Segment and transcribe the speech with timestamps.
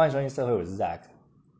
[0.00, 1.00] 欢迎收听社会，我是 Zack。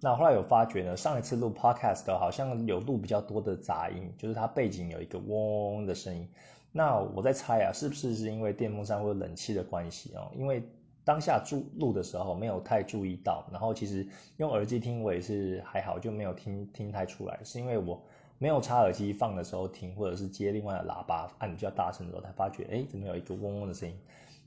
[0.01, 6.27] 那后来有发觉呢，上一次录 Podcast 好像有录比较多的杂音，就是它背景有一个嗡嗡的声音。
[6.73, 10.33] 那我在猜啊，是不是是因为电风扇或冷气的关系哦？
[10.35, 10.63] 因为
[11.05, 14.09] 当下注录的时候没有太注意到，然后其实
[14.39, 18.03] 用耳机听我也是还好，就没有听听太出来，是因为我
[18.39, 23.95] 没有插耳机放的时候听，或者是接另外的喇叭按比较大声的时候才发觉，哎，怎么有一个嗡嗡的声音？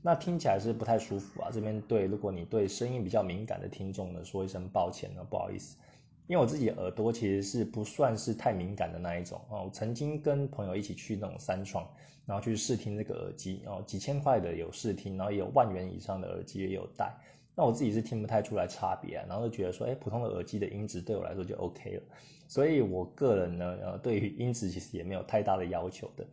[0.06, 1.48] 那听起来是不太舒服啊。
[1.50, 5.78] 这边对，如果你对声音比较敏感的听众呢，说一声抱歉呢，不好意思。
[6.26, 9.70] 因为我自己耳朵其实是不算是太敏感的那一种哦。
[9.72, 11.88] 曾经跟朋友一起去那种三创，
[12.26, 17.10] 然后去试听这个耳机哦，几千块的有试听，然后也有万元以上的耳机也有戴。
[17.54, 22.02] 那我自己是听不太出来差别啊，然后就觉得说，哎，普通的耳机的音质对我来说就 OK 了。
[22.46, 26.26] 所以我个人呢，呃，对于音质其实也没有太大的要求的。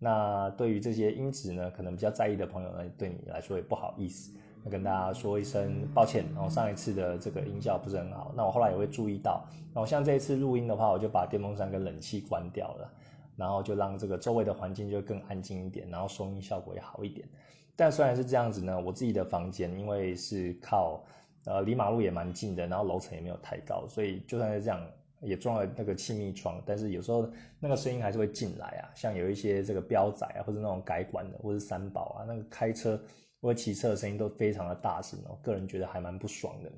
[0.00, 4.32] 那对于这些音质呢，可能比较在意的朋友呢，对你来说也不好意思，
[4.64, 6.24] 要跟大家说一声抱歉。
[6.34, 9.44] 然后上一次的这个音效不是很好，那我后来也会注意到。
[9.74, 12.92] 然后像这一次录音的话，我就把电风扇跟冷气关掉了，
[13.36, 17.26] 然后就让这个周围的环境就更安静一点，然后收音效果也好一点。
[17.74, 21.02] 但虽然是这样子呢，我自己的房间因为是靠
[21.44, 24.80] 呃离马路也蛮近的，然后楼层也没有太高，所以就算是这样。
[25.20, 33.00] 也装了那个气密窗，但是有时候那个声音还是会进来啊，像有一些这个标仔啊，或者那种改管的，或者三宝啊，那个开车
[33.40, 36.70] 或者骑车的声音都非常的大声哦，个人觉得还蛮不爽的。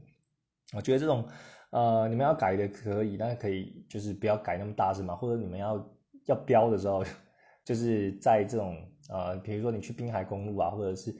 [0.74, 1.24] 我觉得这种
[1.70, 5.88] 呃，你们要改的可以，但是可以就是不要改那么大声嘛，或者你们要
[6.26, 7.04] 要标的时候，
[7.64, 8.76] 就是在这种
[9.08, 11.14] 呃，比如说你去滨海公路啊，或者是。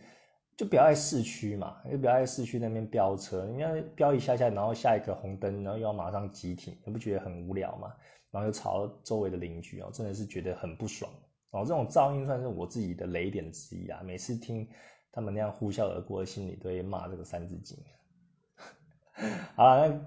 [0.61, 7.91] 就不要在市区嘛，就不要在市区那边飙车，你要飙一下下，然后下一个红灯，然后又要马上急停，你不觉得很无聊吗？
[8.31, 11.11] 然后又吵周围的邻居哦，真的是觉得很不爽
[11.53, 11.65] 哦。
[11.65, 14.69] 这种噪音算是我自己的雷点之一啊，每次听
[15.11, 17.79] 他们那样呼啸而过，心里都会骂这个三字经。
[19.57, 19.99] 好了，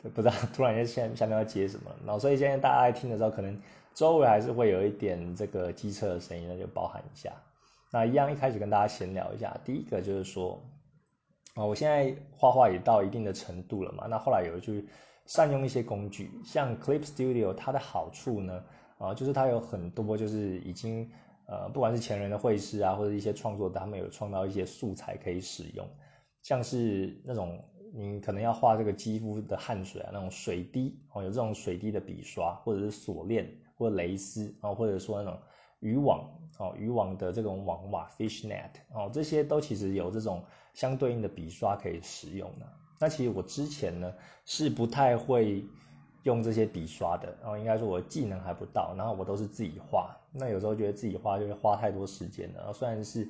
[0.00, 3.60] 那 不知道突然间下下面要接什么，然后所以现在大家在听的时候，可能
[3.92, 7.30] 周围还是会有一点这个机车的声音，那就包含一下。
[7.90, 9.58] 那一样，一开始跟大家闲聊一下。
[9.64, 10.62] 第一个就是说，
[11.54, 14.06] 啊，我现在画画也到一定的程度了嘛。
[14.06, 14.86] 那后来有去
[15.24, 18.62] 善用一些工具，像 Clip Studio，它的好处呢，
[18.98, 21.10] 啊，就是它有很多就是已经
[21.46, 25.88] 呃，不管是前人的绘师啊，或者一些创作，他们有创造一些素材可以使用，
[26.42, 35.40] 像是那种你可能要画这个肌肤的汗水啊，那种水滴哦，有这种水滴的笔刷，或者是锁链或蕾丝啊，或者说那种。
[35.80, 36.28] 渔网
[36.58, 40.42] 哦，渔网的这种网袜 （fish net） 哦，这些都其实有这种
[40.74, 42.66] 相对应的笔刷可以使用的。
[42.98, 44.12] 那其实我之前呢
[44.44, 45.64] 是不太会
[46.24, 50.16] 用这些笔刷的，然后应该说我技能还不到，然后我都是自己画。
[50.32, 52.58] 那有时候觉得自己画就会花太多时间了。
[52.58, 53.28] 然后虽然是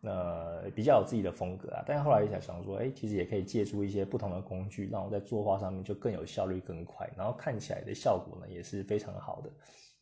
[0.00, 9.50] 呃比较有自己的风格啊，但是后来也想说，哎，其实也可以借助一些不同的工具，让我在作画上面就更有效率、更快，然后看起来的效果呢也是非常好的。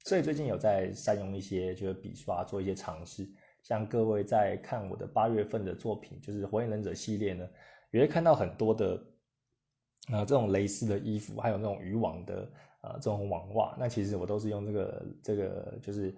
[0.08, 3.28] 所以最近有在善用一些就是笔刷做一些尝试，
[3.62, 7.46] 像各位在看我的八月份的作品，就是火影忍者系列呢，
[7.90, 8.98] 也会看到很多的
[10.10, 16.16] 啊这种蕾丝的衣服，还有那种渔网的啊这种网袜，那其实我都是用这个这个就是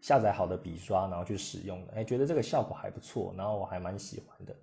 [0.00, 4.56] 下载好的笔刷，然后去使用的，哎，觉得这个效果还不错，然后我还蛮喜欢的。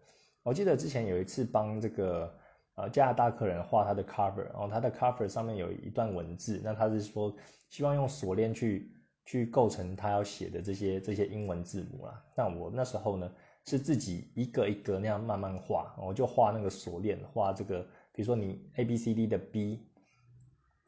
[0.43, 2.37] 我记得之前有一次帮这个
[2.75, 7.33] 呃加拿大客人画他的 cover，然后他的 cover 上面有一段文字，那他是说。
[7.75, 8.89] 希望用锁链去
[9.25, 12.23] 去构成他要写的这些这些英文字母啦。
[12.33, 13.29] 那我那时候呢
[13.65, 17.81] 是自己一个一个那样慢慢画，我就画那个锁链，画这个，
[18.13, 19.81] 比如说你 A B C D 的 B，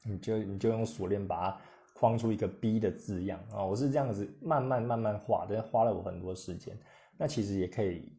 [0.05, 1.61] 你就你就用锁链把它
[1.93, 3.65] 框出一个 B 的字样啊。
[3.65, 6.73] 我是这样子慢慢慢慢画，但花了我很多时间。
[7.17, 8.17] 那其实也可以，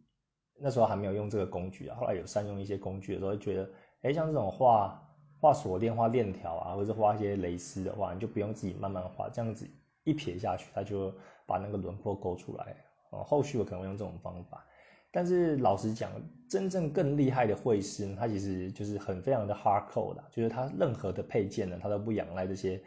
[0.61, 1.97] 那时候还没有用这个工具啊。
[1.99, 3.71] 后来有善用一些工具的时候，觉得，
[4.03, 5.03] 哎，像这种画。
[5.41, 9.65] 画锁链、画链条啊，或者画一些蕾丝的话，你就不用自己慢慢画，这样子
[10.03, 11.15] 一撇下去，它就
[11.47, 12.77] 把那个轮廓勾出来。
[13.11, 14.67] 哦，后续我可能会用这种方法。
[15.11, 16.11] 但是老实讲，
[16.51, 22.83] 真正更厉害的绘师，他其实就是很非常的 hardcore 的，就是他任何的配件呢，他都不仰赖这些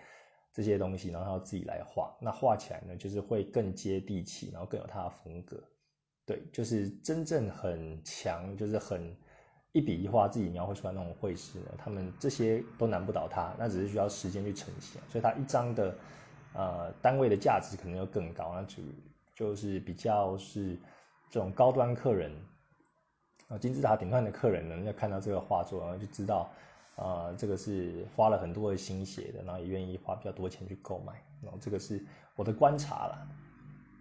[0.54, 2.14] 这些东西，然后他要自己来画。
[2.20, 5.58] 那画起来呢，就是会更接地气，然后更有他的风格。
[6.26, 9.16] 对，就是真正很强，就是很。
[9.74, 15.96] 一笔一画自己描绘出来那种绘师呢，他们这些都难不倒他，那只是需要时间去呈现，所以他一张的
[16.54, 18.84] 呃单位的价值可能要更高，那就
[19.34, 20.78] 就是比较是
[21.30, 22.30] 这种高端客人
[23.48, 26.50] 啊金字塔顶端的客人呢，要看到这个画作，然后就知道
[26.98, 33.28] 啊这个是花了很多的心血的，然后也愿意花比较多钱去购买，然后这个是我的观察了。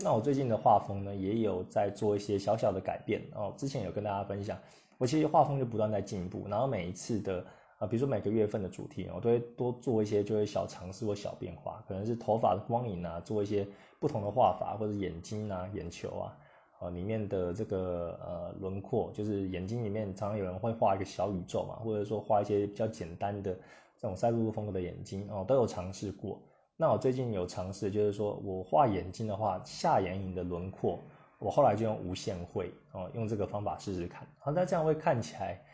[0.00, 4.58] 那我最近的画风呢，也有在做一些小小的改变哦，之前有跟大家分享。
[5.00, 7.42] 我其实画风就不断在进步，然后每一次的
[7.78, 13.66] 啊，比如说每个月份的主题，我都会多做一些，就会小尝试或小变化，可能是头发的光影啊，做一些
[13.98, 16.36] 不同的画法，或者眼睛啊、眼球啊，
[16.80, 23.54] 呃，里面的这个呃轮廓，就是眼睛里面常常有人会画一个小宇宙嘛，或者说画一些比较简单的
[23.96, 26.38] 这种赛璐璐风格的眼睛哦，都有尝试过。
[26.76, 30.98] 那我最近有尝试，就是说我画眼睛的话，下眼影的轮廓，
[31.40, 34.28] 我后来就用无限绘哦，用这个方法试试看。
[34.38, 35.64] 好，那这样会看起来，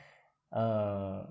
[0.50, 1.28] 呃，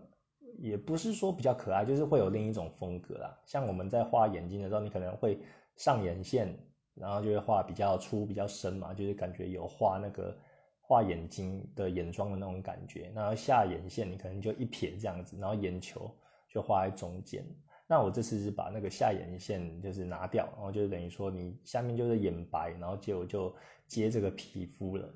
[0.59, 3.39] 也不是说比较可爱，就是会有另一种风格啦。
[3.45, 5.39] 像我们在画眼睛的时候，你可能会
[5.77, 6.53] 上眼线，
[6.95, 10.37] 然后就会画比较粗、比较深嘛，就是感觉有画那个
[10.81, 13.09] 画眼睛的眼妆的那种感觉。
[13.15, 16.13] 然后下眼线，你可能就一撇这样子，然后眼球
[16.49, 17.41] 就画在中间。
[17.87, 23.55] 那我这次是把那个下眼线就是拿掉，然后就等于说你下面就是眼白，然后就就
[23.87, 25.07] 接这个皮肤了。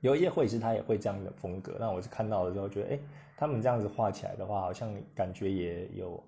[0.00, 2.98] 有一些绘师他也会这样的风格，那我是看到了之后觉得，哎，
[3.36, 6.22] 他们这样子画起来的话，好像感觉也有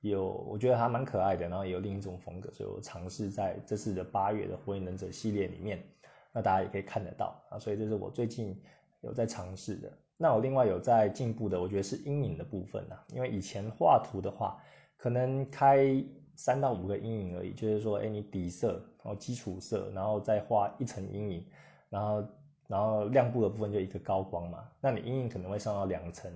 [0.00, 5.84] 有，我觉得还蛮可爱的，然后也有另一种风格，所以我尝试在这次的八月的火影忍者系列里面，
[6.32, 8.58] 那大家也可以看得到啊，所以这是我最近
[9.02, 9.92] 有在尝试的。
[10.16, 14.56] 那我另外有在进步的，我觉得是阴影的部分啊，因为以前画图的话。
[15.06, 16.04] 可能开
[16.34, 21.46] 三到五个阴影而已，就是说，哎，你底色，然后基础色，然后再画一层阴影，
[21.88, 22.28] 然后，
[22.66, 24.68] 然后亮部的部分就一个高光嘛。
[24.80, 26.28] 那你阴影可能会上到两层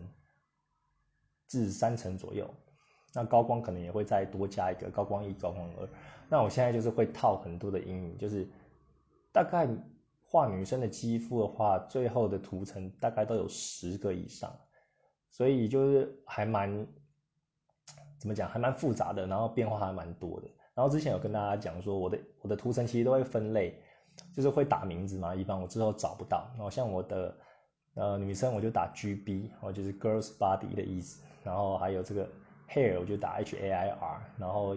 [1.48, 2.48] 至三层左右，
[3.12, 5.88] 那高光可能也会再多加一个高光一、高光二。
[6.28, 8.46] 那我现在就是会套很多的阴影，就是
[9.32, 9.66] 大概
[10.28, 14.56] 画女生的肌肤的话，最后的涂层大概都有十个以上，
[15.28, 16.86] 所以就是还蛮。
[18.20, 20.46] 怎么讲还蛮复杂的，然后变化还蛮多的。
[20.74, 23.74] 然后之前有跟大家讲说，我的我的图层其实都会分类，
[24.34, 26.48] 就是会打名字嘛，一般我之后找不到。
[26.54, 27.34] 然后像我的
[27.94, 31.22] 呃女生我就打 GB，然后就是 girls body 的意思。
[31.42, 32.28] 然后还有这个
[32.68, 34.76] hair 我就打 H A I R，然后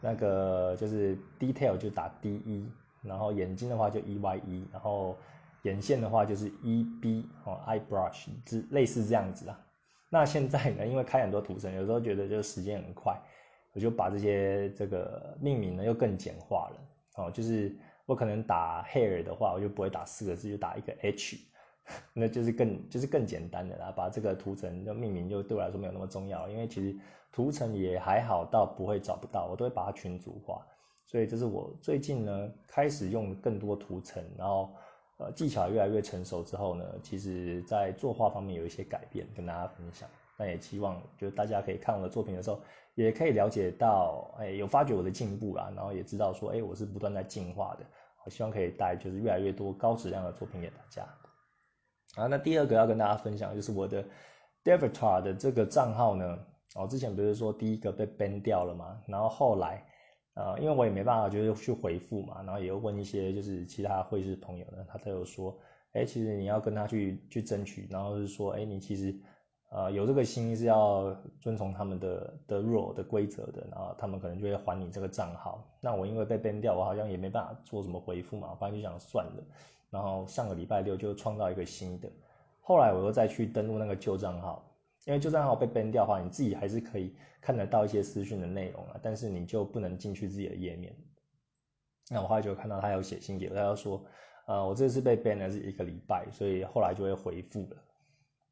[0.00, 2.70] 那个就是 detail 就打 D E，
[3.02, 5.16] 然后眼睛的话就 E Y E，然后
[5.62, 9.60] 眼线的话就是 E B 哦 eye brush，之类似这样子啊。
[10.08, 10.86] 那现在呢？
[10.86, 13.20] 因为开很多图层，有时候觉得就是时间很快，
[13.72, 16.80] 我就把这些这个命名呢又更简化了。
[17.16, 17.76] 哦，就是
[18.06, 21.36] 我可能打 hair 的话，我就不会打四个字，就打一个 h，
[22.14, 23.92] 那就是更就是更简单的啦。
[23.96, 26.96] 把这个图层的命名就对我来说没有那么重要，因为其实
[27.32, 30.64] 图层也还好，到不会找不到，我都会把它群组化。
[31.04, 34.72] 所以这是我最近呢开始用更多图层，然后。
[35.18, 40.06] 呃，技巧越来越成熟之后呢，其实在作画方面有一些改变，跟大家分享。
[40.36, 42.60] 那也希望就是大家可以看我的作品的时候，
[42.96, 47.86] 也可以了解到，哎，有发觉我的进步啦，然后也知道说，哎，我是不断在进化的。
[48.26, 51.02] 我希望可以带就是越来越多高质量的作品给大家。
[52.16, 54.04] 啊，那第二个要跟大家分享就是我的
[54.62, 56.38] Devatar 的这个账号呢，
[56.74, 59.00] 我之前不是说第一个被 ban 掉了吗？
[59.06, 59.82] 然后后来。
[60.36, 65.56] 呃，因为我也没办法，就是去回复嘛，然后也有问一些就是其他会师朋友呢，他都有说，
[65.94, 69.18] 哎，其实你要跟他去去争取，然后是说，哎，你其实
[69.70, 75.66] 呃有这个心是要遵从他们的的 rule 的规则的，然后他们可能就会还你这个账号。
[75.80, 79.42] 那我因为被 ban 掉，我好像也没办法做什么回复嘛，反正就想算了。
[79.88, 82.10] 然后上个礼拜六就创造一个新的，
[82.60, 84.62] 后来我又再去登录那个旧账号。
[85.06, 90.94] 因为就算号被 ban 掉的话，你自己还是可以看得到一些私讯的内容啊，但是你就不能进去自己的页面。
[92.10, 94.04] 那我后来就看到他有写信给我，他说，
[94.48, 97.76] 呃，我这次被 ban 了是一个礼拜，所以后来就会回复了。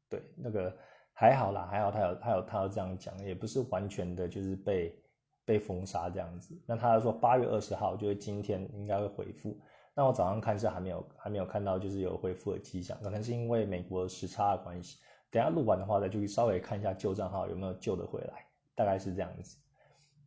[0.09, 0.73] 对，那个
[1.11, 4.97] 还好啦，还好他有他有他要这样讲，也不是完全的就是被
[5.43, 6.57] 被封杀这样子。
[6.65, 9.59] 那他说八月二十号就是今天应该会回复，
[9.93, 14.99] 那我早上看是还没有还没有看到就是有回复的迹象，可能是因为美国时差的关系。
[15.31, 19.57] 等下录完的话，再就稍微看一下旧账号有没有救得回来，大概是这样子。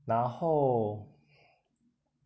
[0.05, 1.07] 然后，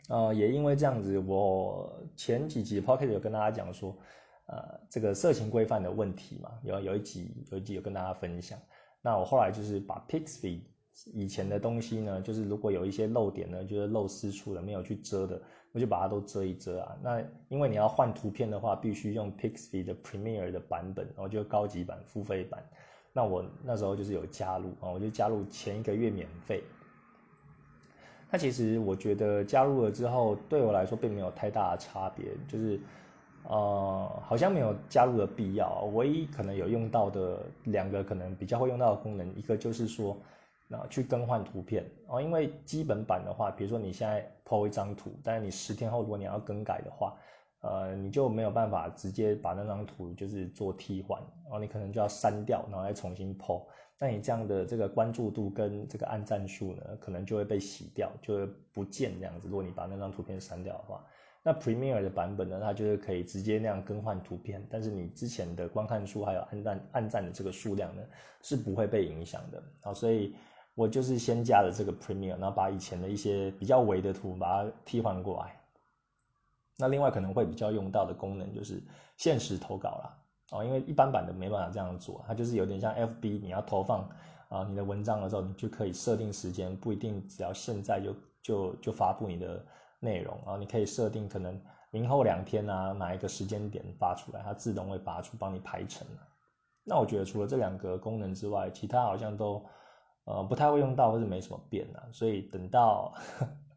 [0.09, 3.97] 呃，也因为这样子，我前几集 Pocket 有跟大家讲说，
[4.47, 8.59] 呃，这个色情规范的问题嘛，有有一集有一集有跟大家分享。
[9.01, 10.61] 那我后来就是把 Pixie
[11.13, 15.43] 以前的东西呢，就是如果有一些漏点呢，就是漏私处的，没有去遮的。
[15.73, 16.97] 我就把它都遮一遮啊。
[17.03, 22.63] 那因为你要换图片的话，必须用 Pixie 的 Premiere 的版本，然后就高级版、付费版。
[23.13, 26.63] 那我那时候就是有加入啊，我就加入前一个月免费。
[28.31, 32.81] 那其实我觉得加入了之后，对我来说并没有太大的差别，就是
[33.45, 35.85] 呃，好像没有加入的必要。
[35.95, 40.17] 唯一可能有用到的两个可能比较会用到的功能，一个就是说。
[40.73, 47.15] 那去更换图片哦，因为基本版的话，比如说你现在 po 一张图，但是你十天后如果你要更改的话，
[47.61, 53.67] 呃，你就没有办法直接把那张图就是做替换，然后你可能就要删掉，然后再重新 po。
[53.99, 59.47] 那你这样的这个关注度跟这个按赞数呢，可能就会被洗掉，就会不见这样子。
[59.47, 61.05] 如果你把那张图片删掉的话，
[61.45, 68.03] 那 Premiere 的版本呢，它就是可以直接那样更换图片，但是你之前的观看数还有按赞按赞的这个数量呢，
[68.43, 69.95] 是不会被影响的啊。
[69.95, 70.35] 所以
[70.75, 75.61] 我就是先加了这个 Premiere，然后把以前的一些比较微的图把它替换过来。
[76.79, 78.83] 那另外可能会比较用到的功能就是
[79.17, 80.17] 限时投稿啦，
[80.51, 84.09] 哦，因为一般版的没办法这样做，它就是有点像 FB，你要投放
[84.49, 89.65] 啊你的文章的时候，你就可以设定时间，不一定只要现在就就就发布你的
[90.01, 91.61] 内容啊，你可以设定可能
[91.91, 96.07] 明后两天啊哪一个时间点发出来，它自动会发出帮你排成。
[96.83, 99.63] 那我觉得除了这两个功能之外，其他好像都
[100.25, 103.15] 呃不太会用到或者没什么变啊，所以等到。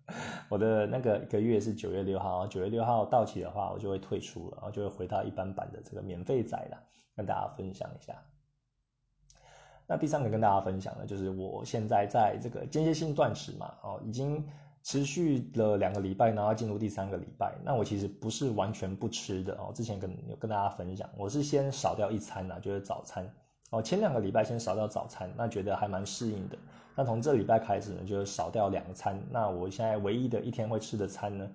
[0.49, 6.77] 我的那个一个月是九月六号，九月六号到期的话，我就会退出了，然后就会回到一般版的这个免费载了，
[7.15, 8.13] 跟大家分享一下。
[9.87, 14.47] 那第三个跟大家分享的，就是我现在在这个间歇性断食嘛，哦，已经
[14.83, 17.55] 持续了两个礼拜，然后进入第三个礼拜。
[17.63, 23.27] 那我其实不是完全不吃的哦，之前跟有跟大家分享，我是先少掉一餐呐，就是早餐。
[23.71, 26.57] 哦，前两个礼拜先少掉早餐，那觉得还蛮适应的。
[26.95, 29.21] 那从这礼拜开始呢，就少掉两餐。
[29.31, 31.49] 那我现在唯一的一天会吃的餐呢，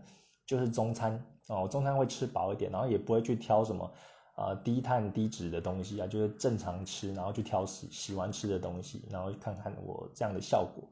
[0.45, 1.69] 就是中餐哦。
[1.71, 3.91] 中餐会吃饱一点，然后也不会去挑什么
[4.37, 10.85] 呃低碳低脂的东西啊，就是正常吃，然后去挑喜喜欢吃的东西，然后看看我这样的效果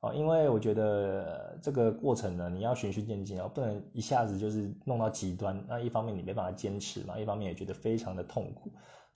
[0.00, 0.14] 哦。
[0.14, 5.62] 因为我觉得这个过程呢，你要循序渐进哦，不能一下子就是弄到极端。
[5.68, 8.70] 那一方面你没办法坚持嘛，一方面也觉得非常的痛苦。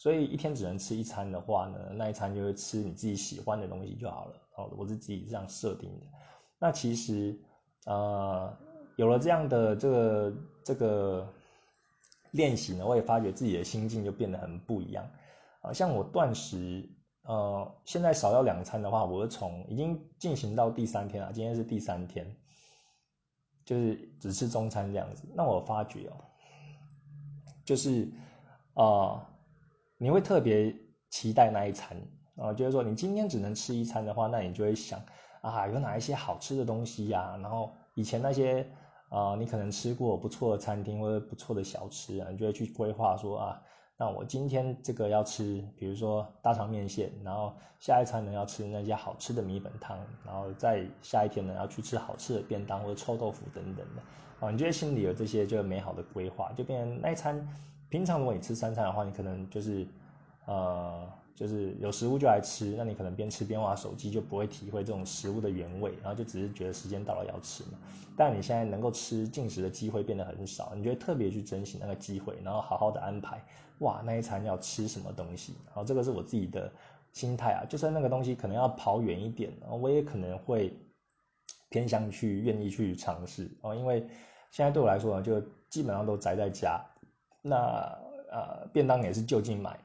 [0.05, 4.35] 所以一天只能吃一餐的话呢，那一餐就会吃你自己喜欢的东西就好了。
[4.57, 6.05] 哦，我是自己这样设定的。
[6.59, 7.35] 那其实，
[7.87, 8.55] 呃，
[8.97, 11.27] 有了这样的这个这个
[12.33, 15.09] 练习呢，我也发觉自己的心境就变得很不一样。
[15.63, 16.87] 啊，像我断食，
[17.23, 22.37] 呃，现在少要两餐的话，我是从已经进行到第三天了，今天是第三天，
[23.65, 25.27] 就是只吃中餐这样子。
[25.35, 26.25] 那我发觉哦，
[27.65, 28.07] 就是
[28.75, 29.31] 啊。
[29.99, 30.75] 你会特别
[31.09, 31.97] 期待那一餐
[32.37, 35.01] 啊，就是说你今天只能吃一餐的话，那你就会想
[35.41, 37.39] 啊，有哪一些好吃的东西呀？
[37.41, 38.67] 然后以前那些
[39.09, 43.63] 啊，你可能吃过不错的餐厅或者不错的小吃啊，你就会去规划说啊，
[43.97, 49.97] 那我今天这个要吃，比如说大肠面线，然后下一餐呢要吃那些好吃的米粉汤，
[50.27, 54.03] 然后再下一天呢要去吃好吃的便当或者臭豆腐等等的
[54.41, 57.49] 啊，你觉得心里有这些就美好的规划，就变成那一餐。
[57.95, 59.87] 平常如果你吃三餐的话，你可能就是，
[60.47, 67.79] 呃，就是有食物就来吃，那你可能边吃边玩手机，就不会体会这种食物的原味，然后就只是觉得时间到了要吃嘛。
[68.17, 73.41] 但你现在能够吃进食的机会变得很少，你就会特别去珍惜那个机会，然后好好的安排，
[73.79, 75.55] 哇，那一餐要吃什么东西？
[75.67, 76.69] 然后这个是我自己的
[77.13, 80.77] 心态啊，就算那个东西可能要跑远一点，我也可能会
[81.69, 84.05] 偏向去愿意去尝试哦，因为
[84.51, 86.85] 现在对我来说呢，就基本上都宅在家。
[87.47, 87.99] 那
[88.31, 89.79] 呃，便当也是就近买，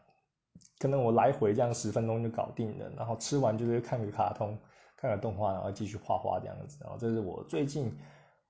[0.79, 4.57] 可能我来回这样十分钟就搞定了，然后吃完就是看个卡通，
[4.95, 7.91] 看个动画，然后继续画画这样子，然后这是我最近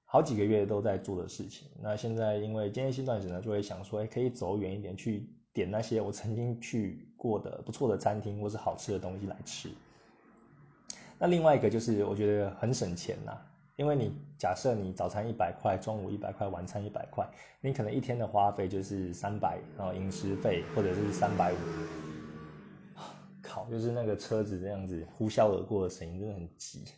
[0.05, 1.67] 好几个月都在做的事情。
[1.81, 9.69] 那现在因为今天新段子呢，就会想说，哎，可以走远一点，去点那些我曾经去过的不错的餐厅或是好吃的东西来吃。
[11.17, 13.35] 那另外一个就是我觉得很省钱呐。
[13.79, 17.25] 因为你假设你早餐一百块，中午一百块，晚餐一百块，
[17.61, 21.55] 你可能一天的花费就是三百，然后饮食费或者是三百五。
[23.41, 26.91] 靠，就是那个车子这样子呼啸而过的声音真的很急。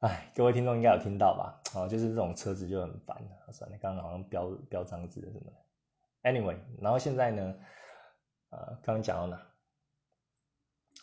[0.00, 1.62] 哎，各位听众应该有听到吧？
[1.76, 3.16] 哦，就是这种车子就很烦。
[3.52, 6.28] 算了，刚刚好像标标脏字什么的。
[6.28, 7.54] Anyway，然后现在呢，
[8.48, 9.40] 呃，刚刚讲到哪？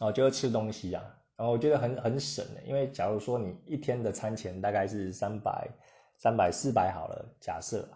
[0.01, 1.01] 哦，就是吃东西呀。
[1.37, 5.69] 然后我觉得很很省的，因为假如说你一天的餐钱大概是三百、
[6.17, 7.87] 三百、四百好了，假设，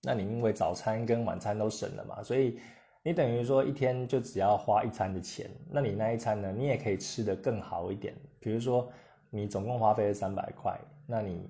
[0.00, 2.60] 那你因为早餐跟晚餐都省了嘛，所以
[3.02, 8.14] 你等于说一天就只要花一餐的钱，那你那一餐呢，你也可以吃得更好一点。
[8.38, 8.88] 比如说
[9.28, 10.78] 你总共花费了三百块，
[11.08, 11.44] 那你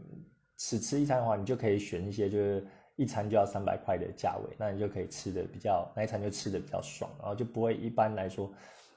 [0.56, 2.66] 只吃一餐的话，你就可以选一些就是
[2.96, 8.50] 一餐就要三百块的价位，那你就可以吃的比较那一餐就吃的比较爽，然后就不会一般来说。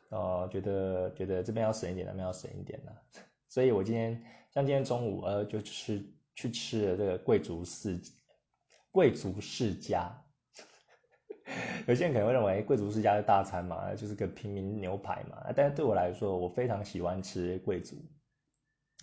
[0.10, 2.92] 哦，觉得觉得这边要省一点，那边要省一点呢，
[3.50, 4.24] 所以我今天
[4.54, 6.02] 像今天中午呃，就吃
[6.36, 8.00] 去吃了这个贵族世
[8.92, 10.12] 贵族世家，
[11.88, 17.98] 有些人可能会认为贵族世家是大餐嘛，就是个平民牛排嘛，但是对我来说，我非常喜欢吃贵族，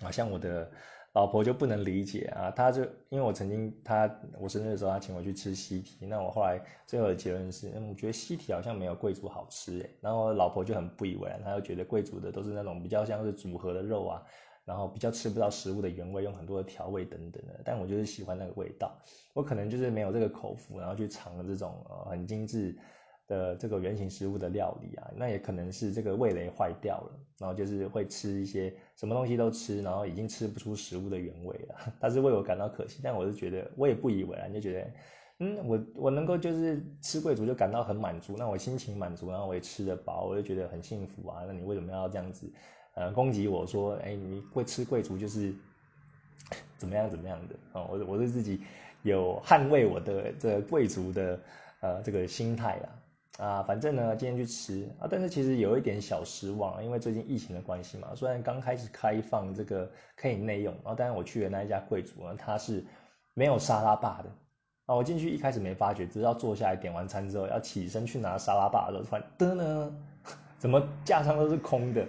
[0.03, 0.71] 啊，像我的
[1.15, 14.23] 老婆就不能理解啊，她就因为我曾经她我生日的时候，她请我去吃西提，那我后来最后的结论是，嗯，我觉得西提好像没有贵族好吃诶，然后老婆就很不以为然，她就觉得贵族的都是那种比较像是组合的肉啊，
[14.65, 18.93] 然后比较吃不到食物的原味，用很多的调味等等的，但我就是喜欢那个味道，
[19.35, 22.77] 我可能就是没有这个口福，然后去尝了这种呃很精致。
[23.27, 31.75] 的这个原型食物的料理啊，那也可能是这个味蕾坏掉了，然后就是会吃一些什么东西都吃，然后已经吃不出食物的原味了。
[32.01, 34.91] 他是为我感到可惜，但我是觉得我也不以为然，就觉得，
[35.39, 41.45] 嗯，我我能够就是吃贵族就感到很满足，那我心情满足，然后我也吃得饱，我就觉得很幸福啊。
[41.47, 42.53] 那你为什么要这样子，
[42.95, 45.55] 呃，攻击我说，哎，你会吃贵族就是
[46.77, 47.87] 怎么样怎么样的啊？
[47.91, 48.61] 我我是自己
[49.03, 51.41] 有捍卫我的这贵族的
[51.81, 52.89] 呃这个心态啦。
[53.39, 62.85] 啊，反正呢，今天去吃啊，但是其实有一点小失望，因为最近疫情的关系嘛，虽然刚开始开放这个可以内用，然后但是我去的那一家贵族呢，它是
[63.35, 64.31] 没有沙拉霸的
[64.87, 69.97] 啊，我进去一开始没发觉，直到坐下来点完餐之后要起身去拿沙拉霸的时候，突然的呢，
[70.57, 72.07] 怎么架上都是空的，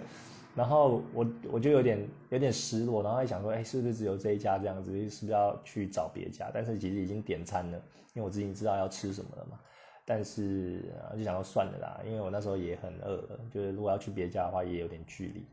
[0.54, 6.52] 然后我我就有点有点失落，然后还想说，哎，是不是只有这一家这样子，是不是要去找别家？
[6.54, 7.78] 但是其实已经点餐了，
[8.14, 9.58] 因为我自己知道要吃什么了嘛。
[10.08, 10.80] 但是
[11.16, 13.20] 就想说算了啦，因为我那时候也很饿，
[13.52, 15.44] 就是如果要去别家的话也有点距离。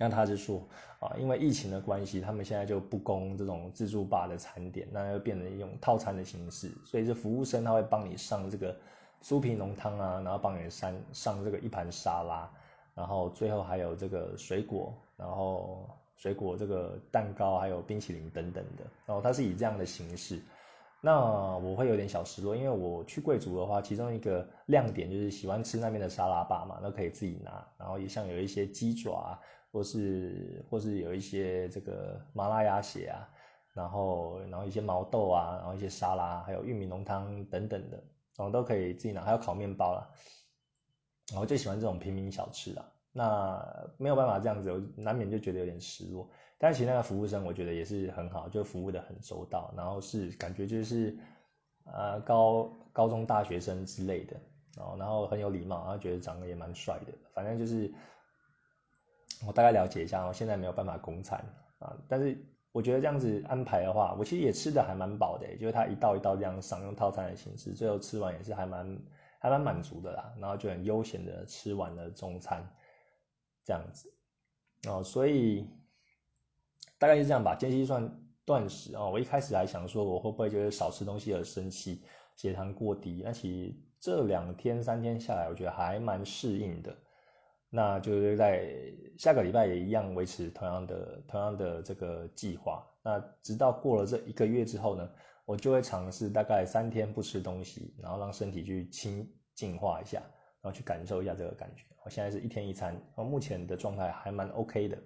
[0.00, 0.62] 那他就说
[1.00, 8.76] 啊，因为疫情的关系，他们现在就不供这种自助吧的餐点，那又变成用套餐的形式，所以这服务生他会帮你上这个
[9.22, 12.48] 酥皮浓汤啊，然后帮你上上这个一盘沙拉，
[12.94, 20.38] 然后最后还有这个水果，然后水果这个蛋糕还有冰淇淋等等的，然后它是以这样的形式。
[21.00, 21.20] 那
[21.58, 29.38] 我会有点小失落，因为我去贵族的话，其中一个亮点就是喜欢吃那边的沙拉吧嘛，那可以自己拿，然后也像有一些鸡爪，啊
[29.70, 33.28] 或是或是有一些这个麻辣鸭血啊，
[33.74, 37.96] 然后然后一些毛豆啊，然后一些沙拉，还有玉米浓汤等等的，
[38.36, 40.10] 然后都可以自己拿，还有烤面包啦。
[41.38, 46.28] 我最喜欢这种平民小吃啊，那没有办法这样子，我难免就觉得有点失落。
[46.60, 51.16] 但其实那个服务生我觉得也是很好，就服务的很周到，然后是感觉就是，
[51.84, 54.36] 呃高高中大学生之类的，
[54.76, 57.94] 然后然后很有礼貌，然后觉得长得也蛮帅的，反正就是
[59.46, 61.38] 我大概了解一下，我现在没有办法供餐
[61.78, 62.36] 啊，但是
[62.72, 68.98] 我觉得这样子安排的话，我其实也吃的还蛮饱的，就是他一道一道这样上用套餐的形式，最后吃完也是还蛮
[69.38, 72.68] 还蛮满足的啦，然后就很悠闲的吃完了中餐，
[73.64, 74.12] 这样子
[74.88, 75.70] 哦，所以。
[76.98, 79.08] 大概是这样吧，间歇算断食啊。
[79.08, 82.02] 我一开始还想说，我会不会就是少吃东西而生气，
[82.36, 83.22] 血糖过低？
[83.24, 86.96] 那其实这两天三天下来，我觉得还蛮适应的。
[87.70, 88.66] 那就是在
[89.18, 92.86] 下个礼拜也一样维持同样的同样的这个计划。
[93.02, 95.08] 那直到过了这一个月之后呢，
[95.44, 100.18] 我就会尝试大概三天不吃东西，然后让身体去清净化一下，
[100.62, 101.84] 然后去感受一下这个感觉。
[102.04, 104.98] 我现在是一天一餐，我目前的状态还蛮 OK 的。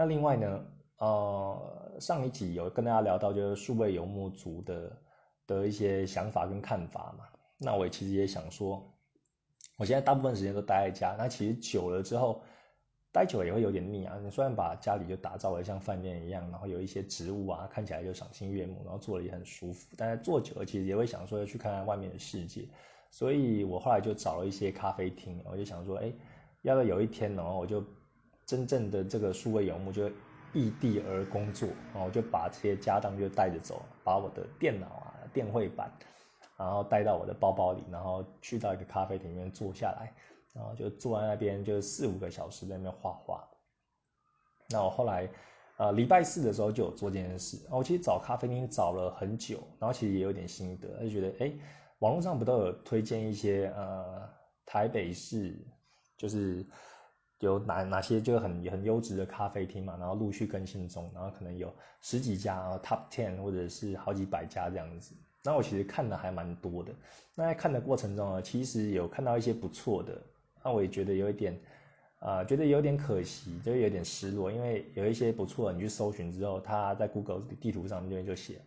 [0.00, 0.64] 那另外呢，
[0.98, 4.96] 呃，上一集有跟大家聊到就是数位游牧族的
[5.44, 7.24] 的一些想法跟看法嘛。
[7.58, 8.88] 那我其实也想说，
[9.76, 12.40] 我现在大部分时间都待在家，那其实久了之后，
[13.10, 14.16] 待久了也会有点腻啊。
[14.22, 22.68] 你虽然把家里就打造的像饭店一样，然后有一些植物啊，看起来就赏心悦目，然后坐的也很舒服，但是坐久了其实也会想说要去看看外面的世界。
[23.10, 26.12] 所以我后来就找了一些咖啡厅，我就想说，哎，
[26.62, 27.84] 要不有一天呢，我就。
[28.48, 30.10] 真正的这个数位游牧就
[30.54, 35.92] 异地而工作，然后就把这些家当就带着走，把我的电脑啊、电绘板，
[36.56, 40.14] 然后带到我的包包里，然后去到一个咖啡厅里面坐下来，
[40.54, 43.46] 然后就坐在那边就四五个小时在那边画画。
[44.70, 45.28] 那我后来，
[45.76, 47.58] 呃，礼拜四的时候就有做这件事。
[47.70, 51.52] 我其实找咖啡厅找了很久，然后其实也有点心得，就觉得，哎，
[51.98, 54.26] 网络上不都有推荐一些呃
[54.64, 55.54] 台北市，
[56.16, 56.66] 就是。
[57.40, 65.14] 有哪哪些就很很优质的咖啡厅嘛，然后陆续更新中，然后可能有十几家啊，top ten 或者是好几百家这样子。
[65.44, 66.92] 那我其实看的还蛮多的。
[67.36, 70.20] 那在看的过程中呢，其实有看到一些不错的，
[70.64, 71.56] 那我也觉得有一点，
[72.18, 78.60] 啊，觉得有点可惜，就有点失落，因为有一些不错，你去搜寻之后，它在 Google 地图上面就写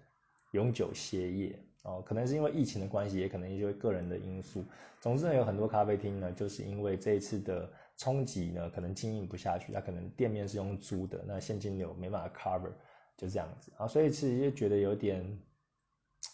[0.52, 4.64] 永久歇业哦，可能是因为疫情的关系，也可能因为个人的因素。
[5.02, 7.70] 总之呢，有很多咖啡厅呢，就是因为这一次的。
[7.98, 12.72] 冲击呢，可能经营不下去，他可能店面是用租的，那现金流没办法 cover，
[13.16, 15.40] 就这样子啊，所以其实就觉得有点，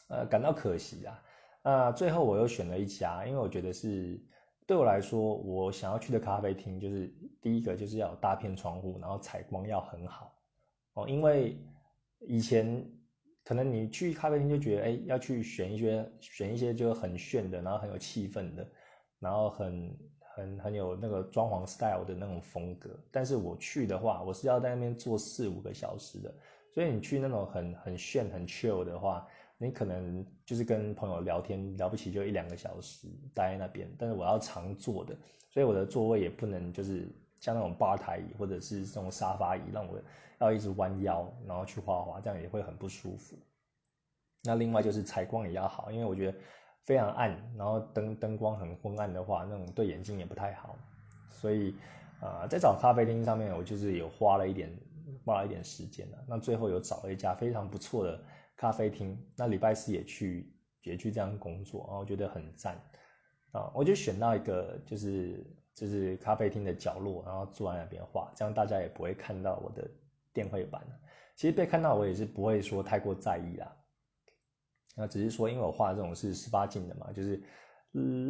[0.10, 1.24] 呃，感到可惜啊。
[1.64, 4.18] 那最后我又选了一家，因为我觉得是
[4.66, 10.34] 对我来说，我想要去的咖啡厅，就是第一个就是要有大片窗户，然后采光要很好
[10.94, 11.58] 哦，因为
[12.22, 12.90] 以前
[13.44, 18.66] 可能你去咖啡厅就觉得，哎，要去选一些选一些就很炫的，然后很有气氛的，
[19.20, 19.98] 然后很
[20.38, 22.90] 很很有那个装潢 style 的那种风格。
[23.12, 26.34] 但是我去的话，我是要在那边坐四五个小时的，
[26.72, 29.28] 所以你去那种很很炫很 chill 的话。
[29.60, 35.18] 你可能就是跟朋友聊天，了不起就一两个小时待在那边，但是我要常坐的，
[35.50, 40.00] 所以我的座位也不能就是像那种吧台椅或者是这种沙发椅，让我
[40.38, 43.36] 要一直弯腰然后去画画，这样也会很不舒服。
[44.44, 46.38] 那另外就是采光也要好，因为我觉得
[46.88, 50.76] 非常暗，然后灯灯光很昏暗的话，那种对眼睛也不太好。
[51.30, 51.76] 所以
[52.20, 54.72] 啊，在找咖啡厅上面，我就是有花了一点
[55.24, 56.18] 花了一点时间的。
[56.28, 58.20] 那最后有找了一家非常不错的。
[58.56, 62.76] 咖啡厅，那礼拜四也去，也去这样工作，然后觉得很赞
[63.52, 63.72] 啊！
[63.76, 65.46] 我就选到一个，就是
[65.76, 69.88] 就是咖啡厅的角落，然后坐在那边画，这样大家也不会看到我的
[70.34, 70.82] 电绘板。
[71.36, 73.77] 其实被看到我也是不会说太过在意啦，
[74.98, 77.42] 那只是说因为我画的这种是十八禁的嘛，就是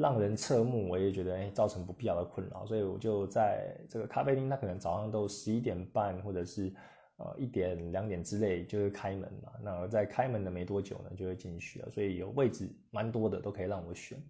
[0.01, 6.73] 让人侧目，我也觉得哎造成不必要的困扰，所以我就在这个咖啡厅，它可能早上都十一点半或者是。
[7.19, 9.51] 呃，一点两点之类就是开门嘛。
[9.59, 11.89] 那在开门的没多久呢，就会进去了。
[11.89, 14.21] 所以有位置蛮多的，都可以让我选。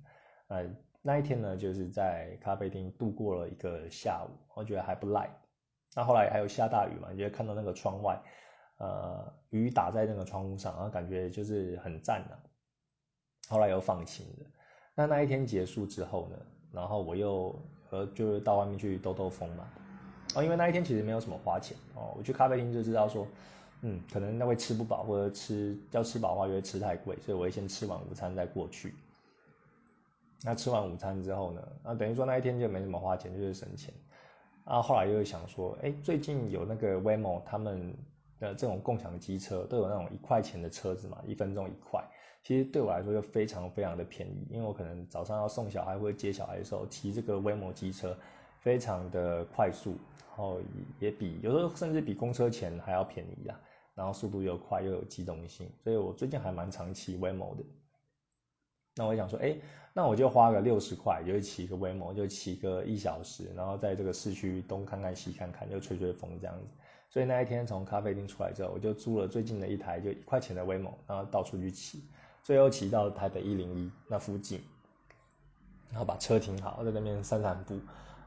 [0.47, 0.65] 呃，
[1.01, 5.29] 那一天呢，就是在咖啡厅度过了一个下午，我觉得还不赖。
[5.97, 8.17] 那后来还有下大雨嘛，你就看到那个窗外，
[8.77, 12.37] 呃，雨打在那个窗户上，然后感觉就是很赞的。
[13.49, 14.45] 后来又放晴了。
[14.93, 16.37] 那那一天结束之后呢，
[16.71, 17.57] 然后我又
[17.89, 19.67] 呃，就是到外面去兜兜风嘛。
[20.35, 23.25] 哦，因为那一天其实没有什么花钱哦，我去咖啡厅就知道说，
[23.81, 28.93] 嗯，可能那会吃不饱，或者吃要吃饱的话，就会吃太贵，所以我会先吃完午餐再过去。
[30.43, 33.93] 那吃完午餐之后呢，那等于说那一天就没什么花钱，就是省钱。
[34.65, 37.95] 啊，后来又想说，哎，最近有那个 Waymo 他们
[38.39, 42.03] 的这种共享的机车，都有那种一块钱的车子嘛，一分钟一块，
[42.43, 48.17] 其实对我来说就非常非常的便宜，因为我可能早上要送小孩或者接小孩的时候，骑这个 Waymo 机车，
[48.59, 49.95] 非常的快速。
[50.29, 50.61] 然后
[50.99, 53.59] 也比有时候甚至比公车钱还要便宜啊，
[53.95, 57.63] 然后速度又快又有机动性，所以我最近还蛮常骑 Waymo 的。
[58.95, 59.57] 那我想说，哎，
[59.93, 66.67] 那我就花个六十块，就骑个 Waymo，就骑个一小时，然后在这个市区东看看西看看，就吹吹风这样子。
[67.09, 72.03] 所以那一天从咖啡厅出来之后，我就租了最近的一台就一块钱的威猛然后到处去骑，
[72.43, 74.61] 最后骑到台北一零一那附近，
[75.89, 77.79] 然后把车停好，在那边散散步。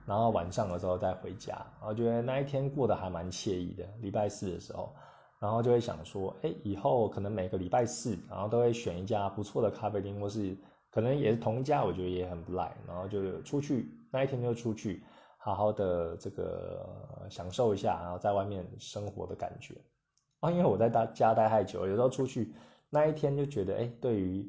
[0.07, 3.87] 然后晚上的时候再回家，然后觉得那一天过得还蛮惬意的。
[4.01, 4.93] 礼拜四的时候，
[5.38, 10.57] 然后就会想说，哎，以后可能每个礼拜四，然后都会选一家不错的咖啡厅，或是
[10.90, 12.75] 可能也是同一家，我觉得也很不赖。
[12.88, 15.05] 然后就出去那一天就出去，
[15.42, 16.87] 好好的这个
[17.31, 19.74] 享受一下，然后在外面生活的感觉。
[20.40, 22.53] 啊，因为我在大家待太久，有时候出去
[22.90, 24.46] 那一天就觉得，哎，对于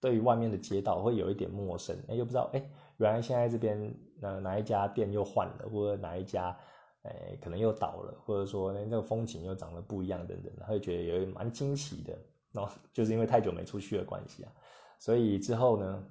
[0.00, 2.70] 对于外面的街道会有一点陌生，哎，又不知道，哎。
[2.96, 6.54] 原来现在这边哪哪一家店又换了，或者哪一家，
[7.04, 12.12] 诶可能又倒了，或者说那个风景又长得不一样等等，他就觉得有蛮惊奇的。
[12.52, 14.52] 然哦， 就是因为太久没出去的关系啊，
[14.98, 16.04] 所以之后呢，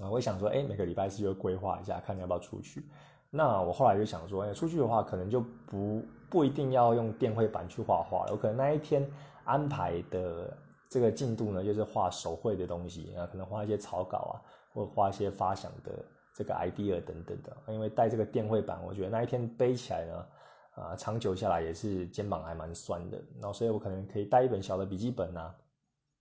[0.00, 2.88] 啊，我想说，哎，每个礼拜四就规划一下，看你要不要出去。
[3.30, 9.06] 那我后来就想说，哎，出去的话，可能就不不一定要用电绘板去画画了，我可能那一天
[9.44, 10.56] 安排的
[10.88, 14.34] 这个进度呢，就是画手绘的东西啊，可能画一些草稿啊。
[14.76, 20.26] 或画一些发想的这个 idea 等等的，因为带这个电绘板，我觉得那一天背起来呢，
[20.74, 23.16] 啊，长久下来也是肩膀还蛮酸的。
[23.40, 25.50] 然后，所以我可能可以带一本小的笔记本呐，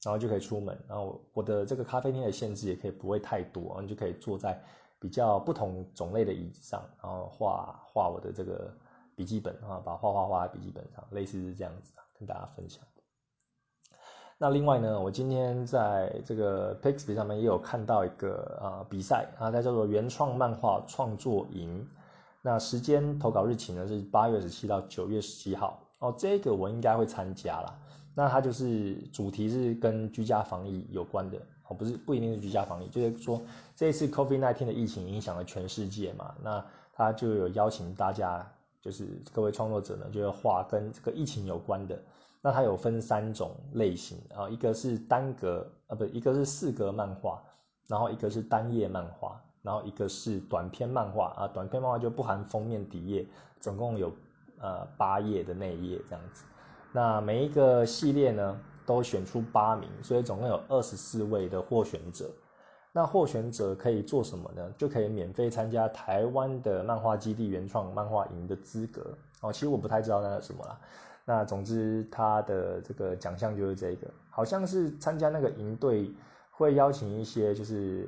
[0.05, 0.81] 然后就可以出门。
[0.87, 4.57] 然后我的这个咖啡厅的限制也可以不会太多，然后你就可以坐在
[5.05, 8.75] 比较不同种类的椅子上，然后画画我的这个
[9.15, 12.83] 笔记本啊，把画画画在笔记本上，类似是这样子跟大家分享。
[14.39, 21.87] 那另外呢，我今天在这个 Pixby 上面也有看到一个啊比赛啊，它叫做原创漫画创作营。
[22.41, 27.77] 那时间投稿日期呢是八月十七到九月十七号哦，这个我应该会参加啦。
[28.15, 33.41] 那它就是主题是跟居家防疫有关的哦，不是不一定是居家防疫，就是说
[33.75, 38.45] 这一次 COVID-19 的疫情影响了全世界嘛，那他就有邀请大家，
[38.81, 41.99] 就是各位创作者呢，就是画跟这个疫情有关的。
[42.41, 47.41] 那它有分三种类型啊，一个是单格啊，不，一个是四格漫画，
[47.87, 53.25] 然后一个是单页漫画，然后一个是短篇漫画啊，短篇漫画就不含封面底页，
[53.59, 54.13] 总共有
[54.59, 56.45] 呃八页的内页这样子。
[56.91, 62.29] 那每一个系列呢，都选出八名，所以总共有二十四位的获选者。
[62.91, 64.71] 那获选者可以做什么呢？
[64.77, 69.51] 就可以免费参加台湾的漫画基地原创漫画营的资格哦。
[69.51, 70.79] 其实我不太知道那是什么啦。
[71.25, 76.09] 那总之他的这个奖项就是这个，好像是参加那个营队
[76.51, 78.07] 会邀请一些就是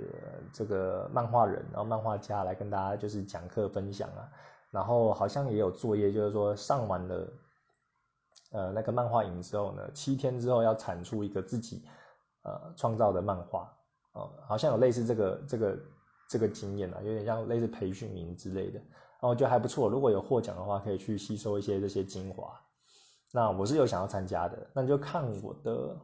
[0.53, 4.23] 这个漫画人，然后漫画家来跟大家就是讲课分享啊，
[4.71, 7.27] 然后好像也有作业，就是说上完了
[8.51, 11.83] 呃那个漫画营之后呢，七天之后要产出一个自己
[12.43, 13.71] 呃创造的漫画，
[14.13, 15.79] 哦，好像有类似这个这个
[16.29, 22.53] 这个经验啊，有点像类似培训营之类的，然后我觉得还不错，如果有获奖的话，可以去吸收一些这些精华。
[23.33, 25.97] 那我是有想要参加的，那就看我的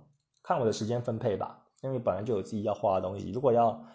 [0.43, 3.31] 看我的时间分配吧，因为本来就有自己要画的东西。
[3.31, 3.85] 如果要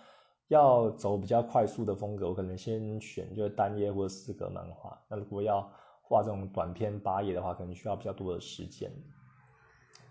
[0.48, 4.98] 要走比较快速的风格，我可能先选就是单页或者四格漫画。
[5.08, 5.70] 那如果要
[6.08, 8.90] 画这种短篇八页的话，可能需要比较多的时间。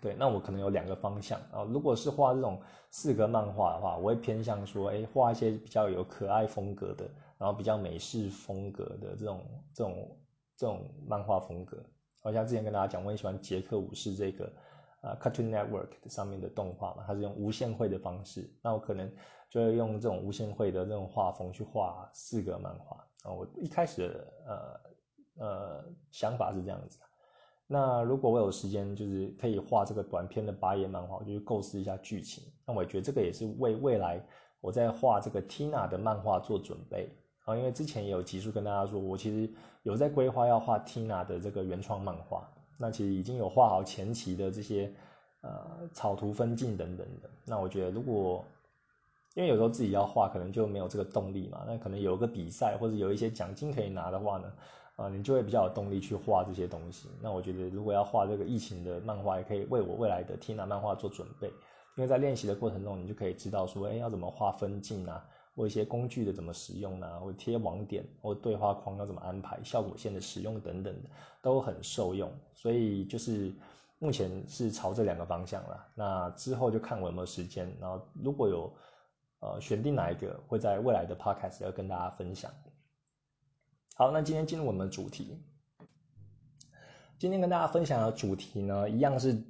[0.00, 1.64] 对，那我可能有两个方向啊。
[1.64, 7.04] 如果是画这种四格漫画的话，我会偏向说，哎，画一些比较有可爱风格的，
[7.36, 10.18] 然后比较美式风格的这种这种
[10.56, 11.76] 这种漫画风格。
[12.20, 14.52] 好像之前跟大家讲，我很喜欢杰克武士这个，
[15.02, 19.10] 呃，Cartoon Network 上面的动画嘛，它是用无限绘的方式，那我可能
[19.50, 23.32] 就会用这种无限绘的这种画风去画四个漫画啊。
[23.32, 24.78] 我一开始呃
[25.38, 26.98] 呃想法是这样子，
[27.66, 32.44] 那如果我有时间，就是可以画这个短篇的八页漫画，我就去构思一下剧情。
[32.66, 34.24] 那我觉得这个也是为未来
[34.60, 37.08] 我在画这个 Tina 的漫画做准备。
[37.44, 39.50] 啊，因为之前也有集数跟大家说，我其实
[39.82, 42.46] 有在规划要画 Tina 的这个原创漫画，
[42.76, 44.94] 那其实已经有画好前期的这些
[45.40, 47.30] 呃草图分镜等等的。
[47.46, 48.44] 那我觉得如果
[49.34, 51.64] 因为有时候自己要画，可能就没有这个动力嘛。
[51.66, 54.52] 那可能有个比赛或者有一些奖金可以拿的话呢，
[54.98, 57.08] 啊，你就会比较有动力去画这些东西。
[57.22, 61.46] 那我觉得如果要画这个疫情的漫画，也可以为我未来的 Tina 漫画做准备。
[61.96, 65.24] 因为在练习的过程中，你就可以知道说，哎，要怎么画分镜啊。
[65.56, 67.18] 或一些工具的怎么使用啊？
[67.18, 71.08] 或贴网点，或对话框要怎么安排，效果线的使用等等的，
[71.42, 72.30] 都很受用。
[72.54, 73.52] 所以就是
[73.98, 75.86] 目前是朝这两个方向了。
[75.96, 78.72] 那之后就看我有没有时间，然后如果有
[79.40, 82.52] 呃选定哪一个，会在未来的 podcast 要跟大家分享。
[84.00, 85.36] 好，那今天进入我们的主题。
[87.18, 89.42] 今天跟大家分享的主题呢，一样是。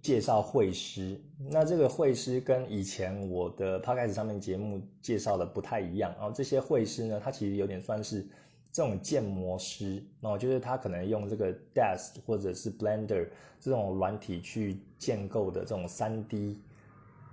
[0.00, 1.20] 介绍绘师，
[1.50, 6.12] 那这个绘师跟以前我的 podcast 上面节目介绍的不太一样。
[6.12, 8.24] 然后这些绘师呢，他其实有点算是
[8.70, 16.62] 这种建模师，哦，就是他可能用这个 Dash 或者是 Blender 这种软体去建构的这种三 D，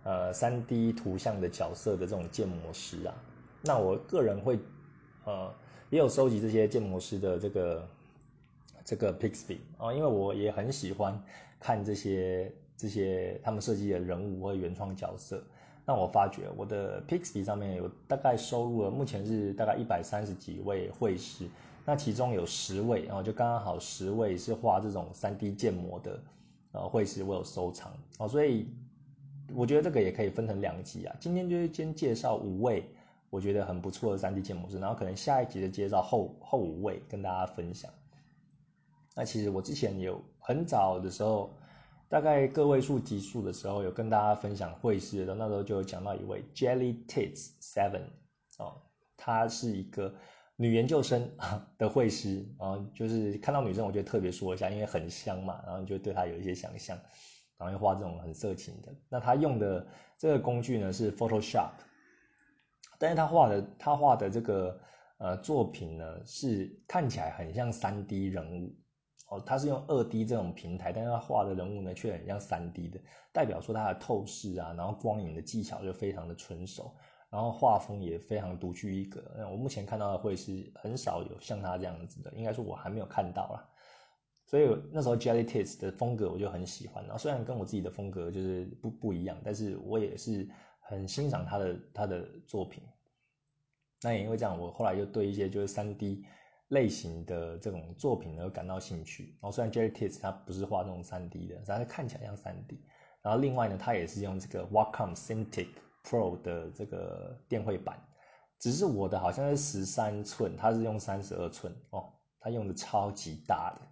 [0.04, 3.14] 呃，三 D 图像的角色的这种建模师啊。
[3.62, 4.58] 那我个人会，
[5.24, 5.54] 呃，
[5.96, 7.88] 也有收集这些建模师的这个
[8.84, 11.18] 这个 Pixby 啊，因为我也很喜欢。
[11.58, 15.42] 看这些这些他们设计的人物或原创角色，
[15.86, 21.48] 那我发觉我的 Pixie 上面有大概收录了，目前是大概一百三十几位绘师，
[21.86, 26.20] 那其中有十位，然后就刚刚好十位是画这种三 D 建模的
[26.74, 27.92] 呃绘师，我有收藏。
[28.20, 28.68] 哦，所以
[29.56, 32.84] 我觉得这个也可以分成两集啊，今天就是先介绍五位
[33.30, 37.92] 我觉得很不错的三 D 建模师，然后可能下一集的介绍后后五位跟大家分享。
[39.16, 41.54] 那其实我之前有很早的时候，
[42.10, 48.04] 大概个位数级数的时候，有跟大家分享会师的，那时候就有讲到一位 Jelly Tits Seven
[48.58, 48.82] 哦，
[49.18, 50.14] 她是一个
[50.58, 51.32] 女研究生
[51.78, 56.98] 的会师然后，就是看到女生我就特别说一下，因为很香嘛，然后就对她有一些想象，
[57.58, 58.94] 然后又画这种很色情的。
[59.10, 61.72] 那她用的这个工具呢是 Photoshop，
[62.98, 64.80] 但是他画的他画的这个
[65.18, 68.76] 呃作品呢是看起来很像三 D 人物。
[69.30, 73.00] 哦，他是用二 D 这种平台，但是他画的人物呢却很像三 D 的，
[73.32, 76.96] 代表说他的透视啊，然后光影的技巧就非常的纯熟，
[77.32, 79.24] 然后画风也非常独具一格。
[79.36, 83.68] 那我目前看到的会是很少有像他这样子的，应该说我还没有看到啦。
[84.46, 90.48] 所以那时候 Jelly Tits 的风格我就很喜欢，然后虽然跟我自己的风格就是不不一样，但是我也是
[90.86, 92.82] 很欣赏他的他的作品。
[94.02, 96.26] 那也因为这样，我后来就对一些就是三 D。
[96.70, 99.38] 类型的这种作品呢感到兴趣。
[99.40, 102.84] 然后虽然 Jerry Tits 他不是画那种三 D 的，但是看起来像三 D。
[103.22, 105.68] 然后另外呢，他也是用这个 Wacom Cintiq
[106.04, 108.04] Pro 的这个电绘板，
[108.58, 113.88] 只是我的好像是十三寸，他是用三十二寸哦，他用的超级大的，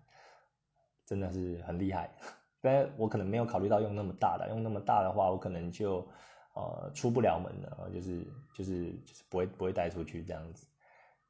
[1.05, 2.11] 真的是很厉害。
[2.59, 6.07] 但我可能没有考虑到用那么大的，用那么大的话，我可能就
[6.53, 10.65] 呃出不了门了，就是就是就是不会不会带出去这样子。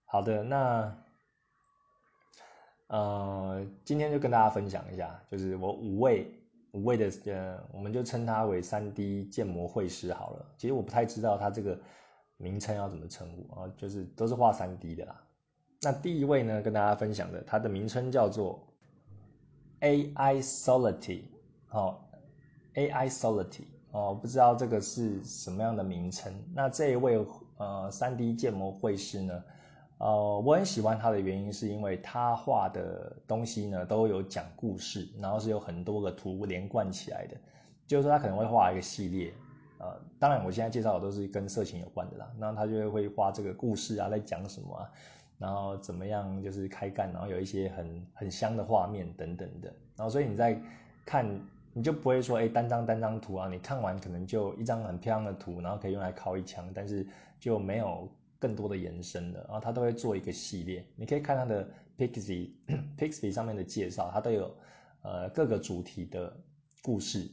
[0.05, 0.95] 好的，那。
[2.87, 6.31] 呃，今天就跟大家分享一下，就是我五位
[6.73, 10.45] 五位的呃，我们就称他为三 D 建模绘师好了。
[10.57, 11.79] 其实我不太知道他这个
[12.37, 15.23] 名称要怎么称呼啊，就是都是画三 D 的啦。
[15.81, 18.67] 那第一位呢，跟大家分享的，他的名称叫做
[19.79, 21.23] AI Solidity，
[21.71, 21.99] 哦
[22.75, 26.33] ，AI Solidity，哦，不知道这个是什么样的名称。
[26.53, 27.23] 那这一位
[27.57, 29.43] 呃三 D 建模绘师呢，
[29.99, 37.37] 呃，我很喜欢他的原因是因为他画的东西呢都有讲故事，然后是有很多个图连贯起来的。
[37.85, 39.31] 就是说他可能会画一个系列，
[39.77, 42.31] 呃，当然我现在介绍的都是跟色情有关的啦。
[42.39, 44.89] 那他就会画这个故事啊，在讲什么啊？
[45.37, 50.59] 然后怎么样，就是开干，然后有一些很很香的画面等等的，然后所以你在
[51.05, 51.27] 看，
[51.73, 57.05] 你就不会说，哎，单张单张图啊，你看完可能就一张很漂亮的图，然后可以用来敲一枪，但是
[57.39, 58.07] 就没有
[58.39, 59.39] 更多的延伸了。
[59.47, 62.51] 然后他都会做一个系列，你可以看他的 pixi
[62.97, 64.55] pixi 上面的介绍，他都有
[65.01, 66.35] 呃各个主题的
[66.81, 67.29] 故事。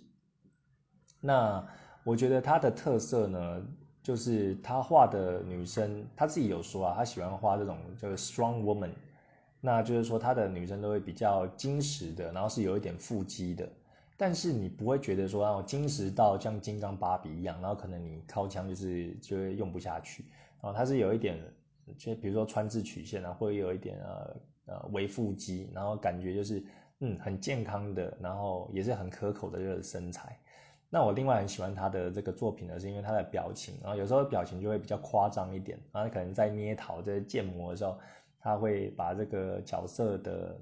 [1.20, 1.64] 那
[2.03, 3.66] 我觉得他的特色呢？
[4.03, 8.88] 就是他画的女生，他自己有说啊，他喜欢画这种就是 strong woman，
[9.61, 13.68] 那就是说他的女生都会比较精实的，然后是有一点腹肌的，
[14.22, 20.26] 但是你不会觉得说啊，精实到像金刚芭比一样，然后可能你靠枪就是就会用不下去，
[20.61, 21.38] 然后它是有一点，
[21.96, 26.62] 就比如说川字曲线啊，会有一点呃呃微腹肌，然后感觉就是
[26.98, 30.38] 嗯很健康的，然后也是很可口的这个身材。
[30.90, 37.96] 那我另外很喜欢他的这个作品呢，是因为他的表情，然后有时候表情就会比较夸张一点，然后可能在捏陶、在建模的时候，
[38.38, 40.61] 他会把这个角色的，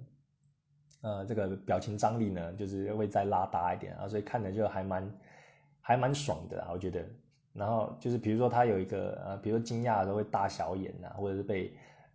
[1.01, 5.19] 呃，这个表情张力呢，就是会再拉大一点啊，所以看着就还蛮
[5.81, 7.05] 还蛮爽的啊，我觉得。
[7.53, 11.73] 然后就是比如说他有一个呃，比如说惊讶的时候会大小眼呐，或者是被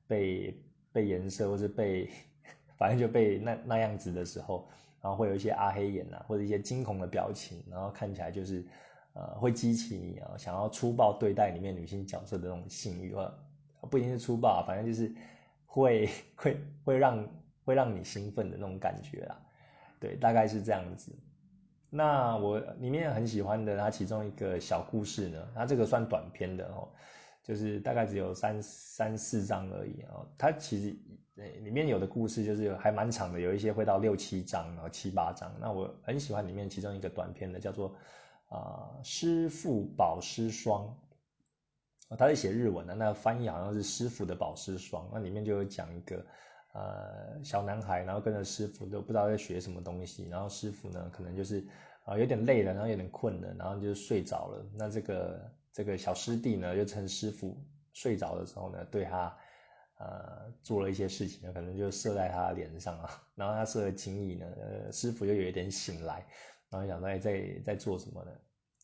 [0.07, 2.09] 被被颜色，或是被
[2.77, 4.67] 反正就被那那样子的时候。
[5.01, 8.65] 然后会有一些阿黑眼呐，或者一些惊恐的表情，然后看起来就是，
[9.11, 13.29] 呃，会激起你啊想要粗暴对待里面女性角色的那种性欲，或
[13.91, 15.13] 不一定是粗暴，啊反正就是
[15.65, 17.27] 会会会让
[17.63, 19.39] 会让你兴奋的那种感觉啦。
[19.99, 21.11] 对，大概是这样子。
[21.89, 26.89] 那我里面很喜欢的，它其中一个小故事呢，它这个算短篇的哦，
[27.43, 30.97] 就是大概只有三三四章而已哦，它其实。
[31.35, 35.51] 里面有的故事就是还蛮长的，有一些会到六七章，然后七八章。
[35.59, 37.95] 那我很喜欢里面其中一个短篇的，叫做
[38.49, 40.95] 啊师傅保湿霜，
[42.19, 45.09] 他是写日文的，那翻译好像是师傅的保湿霜。
[45.11, 46.23] 那里面就有讲一个
[46.73, 51.65] 呃小男孩，然后跟着师傅都不知道在学什么东西，然后师傅呢可能就是
[52.03, 54.65] 啊有点累了，然后有点困了，然后就睡着了。
[54.77, 57.57] 那这个这个小师弟呢，就趁师傅
[57.93, 59.35] 睡着的时候呢，对他。
[59.99, 66.25] 呃，做了一些事情，可能就射在他脸上啊， 然后他射了精液呢，呃，师傅就有一点醒来，
[66.69, 68.31] 然后想在在在做什么呢？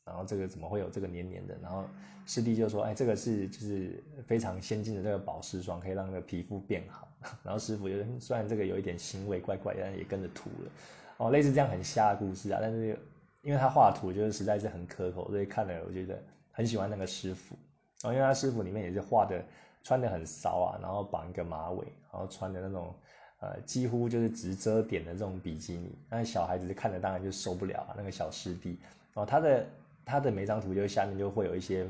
[0.10, 1.56] 然后这个怎么会有这个黏黏的？
[1.62, 1.86] 然后
[2.26, 7.08] 师弟就说，哎，这个是就是非常先进的这个保湿霜，可以让那个皮肤变好。
[7.44, 10.72] 然后师傅就虽然这个有一点腥味怪怪，但也跟着涂了。
[11.18, 12.98] 哦，类似这样很瞎的故事啊，但是
[13.42, 17.56] 因为他画图就是实在是很可口，所以看了我觉得很喜欢那个师傅。
[18.02, 19.44] 然后因为他师傅里面也是画的。
[19.82, 22.94] 穿的很骚啊，然后绑一个马尾，然后穿的那种，
[23.40, 27.96] 呃，几乎就是只遮点的这种比基尼，那小孩子看着当然就受不了啊。
[27.96, 28.78] 那个小师弟，
[29.14, 29.66] 哦他的
[30.10, 31.88] 他的每张图就下面就会有一些，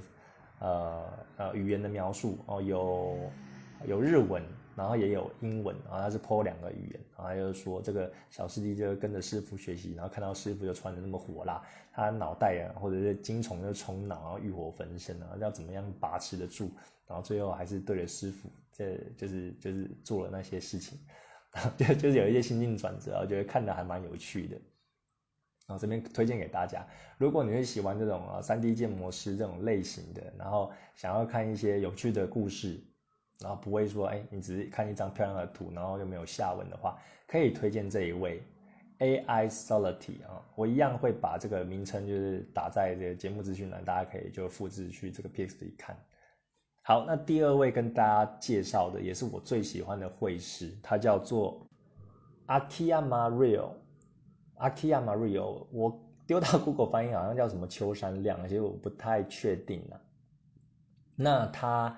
[0.60, 1.06] 呃
[1.38, 3.18] 呃语言的描述哦，有
[3.88, 4.44] 有日文。
[4.76, 16.72] 然后也有英文，然后他是 PO 两个语言，然后就是说这个小师弟就跟着师傅学习，然后看到师傅就穿的那么火辣，他脑袋啊或者是精虫就冲脑，然后欲火焚身啊，要怎么样把持得住，
[17.06, 20.98] 然后最后还是对着师傅，这就是就是做了那些事情，
[21.76, 24.56] 就就是有一些心境转折，我觉得看的还蛮有趣的，
[25.70, 26.86] 然后这边推荐给大家，
[27.18, 32.84] 如果你是喜欢这种啊三 D 建模师这种类型的，然后想要看一些有趣的故事。
[33.42, 38.44] 然后不会说，哎，你只是看一张漂亮的图，然后又没有下文的话，可以推荐这一位
[38.98, 45.98] AI Solidity 啊，我一样会把这个名称就是打在这个节目资讯栏，大家可以就复制去这个 p i x 里看。
[46.82, 51.66] 好，那第二位跟大家介绍的也是我最喜欢的绘师，他叫做
[52.48, 53.70] Akia Mario。
[54.60, 60.00] Akia Mario，我丢到 Google 翻译好像叫什么秋山亮，其实我不太确定啊。
[61.16, 61.98] 那他。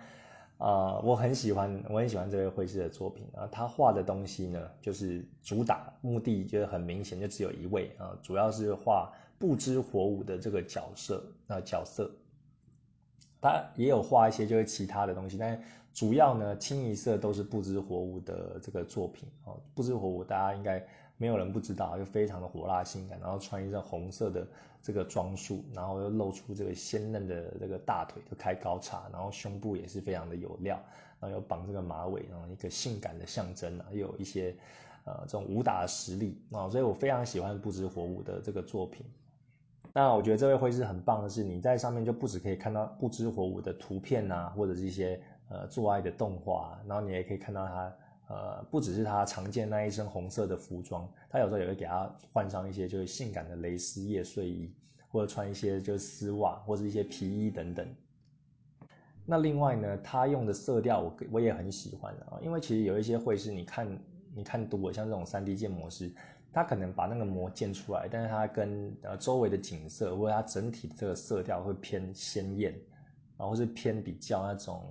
[0.64, 3.50] 啊，我很喜欢，我很喜欢这位绘师的作品啊。
[3.52, 12.12] 他画的东西呢，就是主打目的就是很明显，就只有一位啊，主要是画不知火舞的这个角色啊角色。
[13.42, 15.60] 他也有画一些就是其他的东西，但
[15.96, 19.60] 主要呢清一色都是不知火舞的这个作品哦。
[19.74, 20.88] 不知火舞大家应该
[21.22, 24.48] 没有人不知道，就非常的火辣性感，然后穿一身红色的。
[24.84, 30.76] 这个装束，然后又露出这个鲜嫩的这个大腿，就开高叉，然后胸部也是非常的有料，
[31.20, 34.56] 然后又绑这个马尾，然后一个性感的象征啊，又有一些
[35.06, 39.06] 呃这种武打的实力啊，所以我非常喜欢不知火舞的这个作品。
[39.94, 47.96] 那我觉得这位会是很棒的是，你在上面就不止可以看到不知火舞的图片呐，或者是一些呃做爱的动画，然后你也可以看到他
[48.32, 54.74] 呃不只是他常见那一身红色的服装，他有时候也会给他换上一些就是性感的蕾丝叶睡衣，
[55.10, 57.86] 或者穿一些就是丝袜或者一些皮衣等等。
[59.26, 64.00] 那另外呢，他用的色调我我也很喜欢啊，因为其实有一些会是你看
[64.34, 66.12] 你看多，像这种三 D 建模师。
[66.54, 72.78] 他可能把那个模建出来，但是它跟呃周围的景色或者它整体的这个色调会偏鲜艳，
[73.38, 74.84] 然后是偏比较那种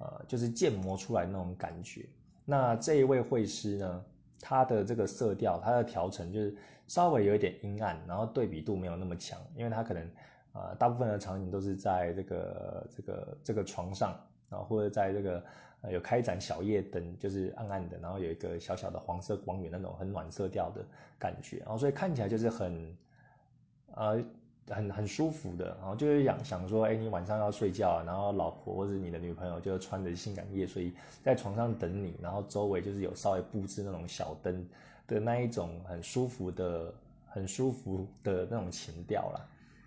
[0.00, 2.06] 呃就是建模出来那种感觉。
[2.50, 4.04] 那这一位绘师呢，
[4.40, 10.10] 他的这个色调，他的调成就是稍微有一点阴暗，然后对比度没有那么强，因为他可能
[10.54, 14.18] 呃大部分的场景都是在这个这个这个床上，
[14.48, 15.44] 然后或者在这个。
[15.80, 20.84] 呃，有开盏小夜灯，就是暗暗的，然后有一个小小的黄色光源，那种很暖色调的
[21.20, 22.96] 感觉，然后所以看起来就是很，
[23.94, 24.20] 呃，
[24.70, 30.92] 很很舒服的，然后就是想想说，哎，你晚上要睡觉，然后老婆或者你的女朋友就穿着性感夜睡衣
[31.22, 34.66] 在床上等你，然后周围就是有稍微布置那种小灯
[35.06, 36.92] 的那一种很舒服的、
[37.26, 39.46] 很舒服的那种情调啦。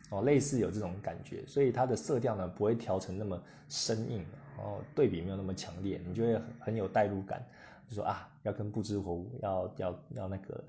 [0.09, 4.25] 哦，类似有这种感觉，所以它的色调呢不会调成那么生硬。
[4.57, 7.43] 哦，对比没有那么强烈，你就会很很有代入感，
[7.87, 10.63] 就说啊，要跟不知火舞要要要那个，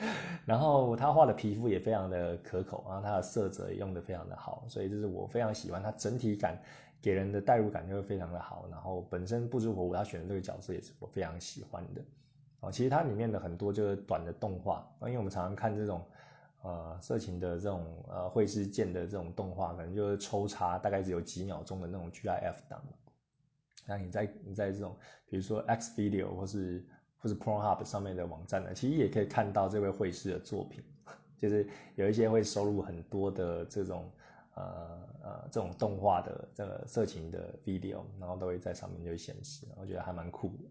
[0.44, 6.60] 然后他画的皮肤也非常的可口，然后他的色泽也用的非常的好，所以这是我非常喜欢，他整体感
[7.00, 12.02] 给人的代入感就会非常的好，然后本身不知火舞他选的这个角色也是我非常喜欢的，
[12.60, 16.04] 哦，其实它里面的很多就是短的动画，因为我们常常看这种。
[16.62, 22.82] 呃，色情的这种呃会师剑的这种动画，可能就是抽插，大概只有几秒钟的那种 GIF 档。
[23.86, 24.96] 那你在你在这种
[25.28, 26.84] 比如说 X Video 或是
[27.18, 30.82] 或者 Pornhub 上面的网站呢，其实也可以看到这位会师的作品，
[31.38, 34.10] 就是有一些会收录很多的这种
[34.54, 40.64] 呃呃这种动画的这个色情的 video，然后都会在上面就显示，我觉得还蛮酷的。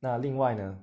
[0.00, 0.78] 那另外呢？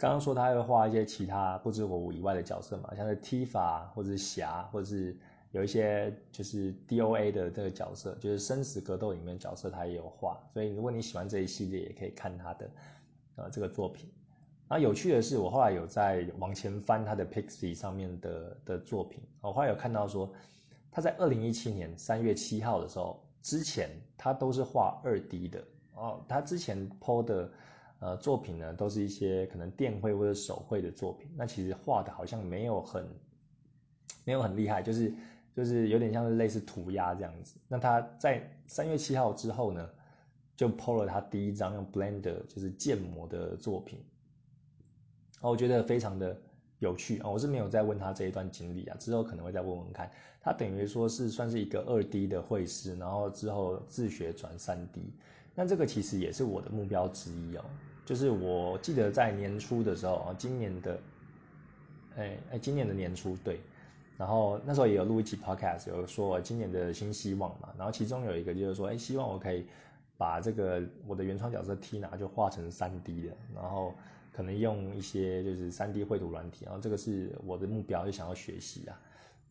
[0.00, 5.18] 刚刚说他会画一些其他不知火舞以外的角色嘛，像是 T 法或者是侠，或者是
[5.50, 10.40] 有一些就是 DOA 的这个角色，就是生死格斗里面角色他也有画。
[10.54, 12.70] 所以如果你喜欢这一系列，也可以看他的
[13.34, 14.08] 呃这个作品。
[14.68, 20.32] 然后有趣的是，我后来有在往前翻他的 Pixie 上面的的作品，我后来有看到说
[20.90, 25.64] 他在二零一七年三月七号的时候，之前他都是画二 D 的
[25.94, 27.50] 哦，他之前 PO 的。
[28.00, 33.04] 呃，作品呢都是一些可能电绘或者手绘的作品，那其实画的好像没有很
[34.22, 35.12] 没有很厉害，就是
[35.52, 37.58] 就是有点像是类似涂鸦这样子。
[37.66, 39.90] 那他在三月七号之后呢，
[40.56, 43.98] 就 PO 了他第一张用 Blender 就是建模的作品，
[45.40, 46.36] 我觉得非常的
[46.78, 47.28] 有趣啊。
[47.28, 50.10] 我是没有再问他这一段经历啊，之后可能会再问问看。
[50.40, 55.02] 他等于说是算是一个二 D 的绘师，然后之后自学转三 D。
[55.54, 57.64] 那这个其实也是我的目标之一哦，
[58.06, 61.00] 就是我记得在年初的时候啊，今年的，
[62.16, 63.60] 哎哎，今年的年初对，
[64.16, 69.66] 然后那时候也有录一期 podcast，有说今年的新希望嘛，然后其中有一个就是说，哎，希望我可以
[70.16, 73.92] 把这个我的原创角色 Tina 就画成三 D 的，然后
[74.38, 79.00] 可能用一些就是三 D 绘图软体，然后这个是我的目标，就想要学习啊，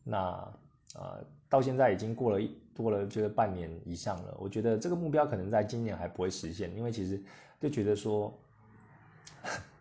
[0.04, 0.52] 那。
[0.94, 7.20] 呃，到现在已经过了一过了就是半年以上了，我觉得这个目标可能在今年还不会实现，因为其实
[7.60, 8.32] 就觉得说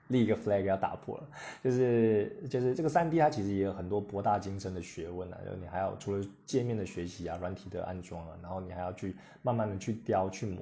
[0.09, 1.29] 立一个 flag 要打破了，
[1.63, 10.61] 就是就是这个三 D 它其实也有很多博大精深的学问啊，就你还要除了界面的学习啊，软体的安装啊，然后你还要去慢慢的去雕去磨。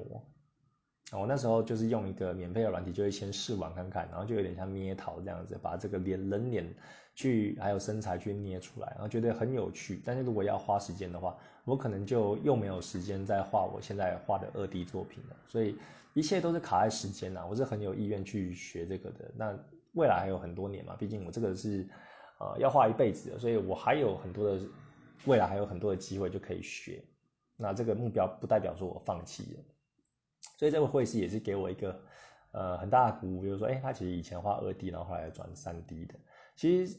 [1.11, 6.65] 我那时候就是用一个免费的软体，就会先试玩看看，然后就有点像捏陶这样子，把这个脸人脸
[7.13, 10.01] 去还有身材去捏出来，然后觉得很有趣。
[10.03, 15.35] 但是如果要花时间的话，我可能就又没有时间再画我现在画的二 D 作品了。
[15.47, 15.77] 所以
[16.15, 19.31] 一切都是卡在时间呐，我是很有意愿去学这个的。
[19.35, 19.55] 那
[19.93, 21.87] 未来还有很多年嘛，毕竟我这个是
[22.39, 24.59] 呃要画一辈子的，所以我还有很多的
[25.25, 26.99] 未来还有很多的机会就可以学。
[27.55, 29.63] 那这个目标不代表说我放弃了。
[30.57, 32.01] 所以这个会师也是给我一个
[32.51, 36.15] 呃很大的鼓舞，就是说，哎，他其实以前画二 D，然后后来转三 D 的。
[36.55, 36.97] 其实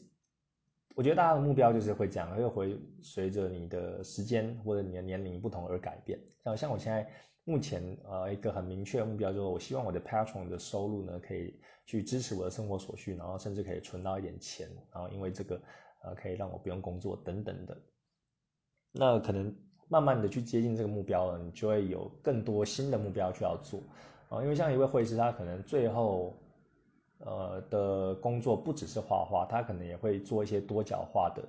[0.95, 6.19] 我觉得大家的目标就是会这样，又会随着你的时间或者你的年龄不同而改变。
[6.43, 7.09] 像像我现在
[7.43, 15.61] 目前呃一个很明确的目标，就是我希望我的 Patron 的收入呢可以去支持我的生活所需，然后甚至可以存到一点钱，然后因为这个
[16.03, 17.77] 呃可以让我不用工作等等的。
[18.91, 19.55] 那可能。
[19.89, 23.79] 慢慢的去接近这个目标了，你就会有更多新的目标去要做
[24.29, 24.41] 啊。
[24.41, 26.35] 因为像一位会师，他可能最后
[27.19, 31.43] 呃的工作不只是画画，他可能也会做一些多角化的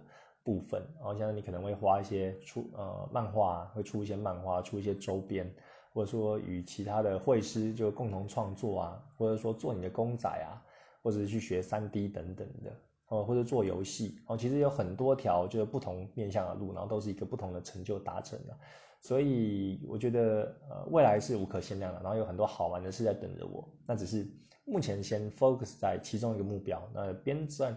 [0.45, 0.81] 部分。
[0.99, 5.53] 然后像你可能会画一些出呃漫画，会出一些漫画，出一些周边，
[5.93, 10.63] 或者说与其他的绘师就共同创作啊，或者说做你的公仔啊，
[11.03, 12.73] 或者是去学三 D 等等的，
[13.09, 18.59] 哦，或者做游戏哦，其实有很多条就是不同面向的路，然后都是一个不同的成就达成的。
[19.01, 23.69] 所以我觉得呃未来是无可限量的，然后有很多好玩的事在等着我。
[23.87, 24.27] 那只是
[24.65, 27.77] 目前先 focus 在其中一个目标，那边站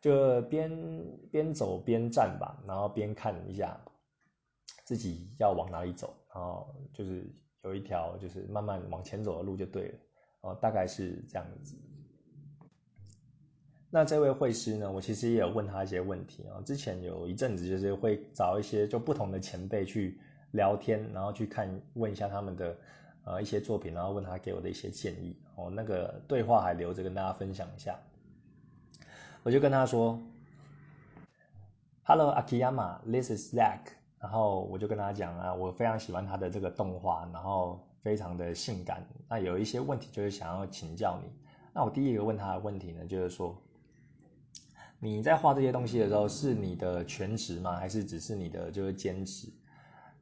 [0.00, 0.70] 就边
[1.30, 3.78] 边走边站吧，然后边看一下
[4.84, 7.30] 自己要往哪里走，然后就是
[7.64, 9.98] 有一条就是慢慢往前走的路就对了。
[10.42, 11.76] 哦，大概是这样子。
[13.90, 16.62] 那这位会师呢，我其实也有问他一些问题啊。
[16.64, 20.18] 之前有一阵子就是会找一些就不同的前辈去。
[20.52, 22.76] 聊天，然后去看问一下他们的
[23.22, 25.70] 呃一些作品，然后问他给我的一些建议哦。
[25.70, 27.96] 那个对话还留着跟大家分享一下。
[29.44, 30.20] 我就跟他说
[32.02, 39.06] ：“Hello Akiyama，this is Zack。”然后我就跟他讲啊，我非常喜欢他的这个动画，然后非常的性感。
[39.28, 41.30] 那有一些问题就是想要请教你。
[41.72, 43.56] 那我第一个问他的问题呢，就是说
[45.02, 47.74] 你在画这些东西的时候，是你的全职吗？
[47.76, 49.48] 还是只是你的就是兼职？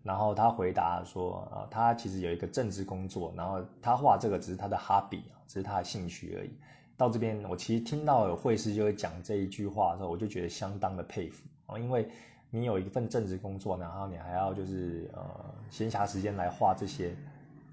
[0.05, 6.51] 然后他回答说：“啊，他其实有一个正职工作，然后他画这个只是他的 hobby 只是他的兴趣而已。”
[6.97, 12.09] 到这边，我其实听到有会师就会讲这一句话的时候，我就觉得相当的佩服啊，因为
[12.51, 17.15] 你有一份正职工作，然后你还要就是呃闲暇时间来画这些，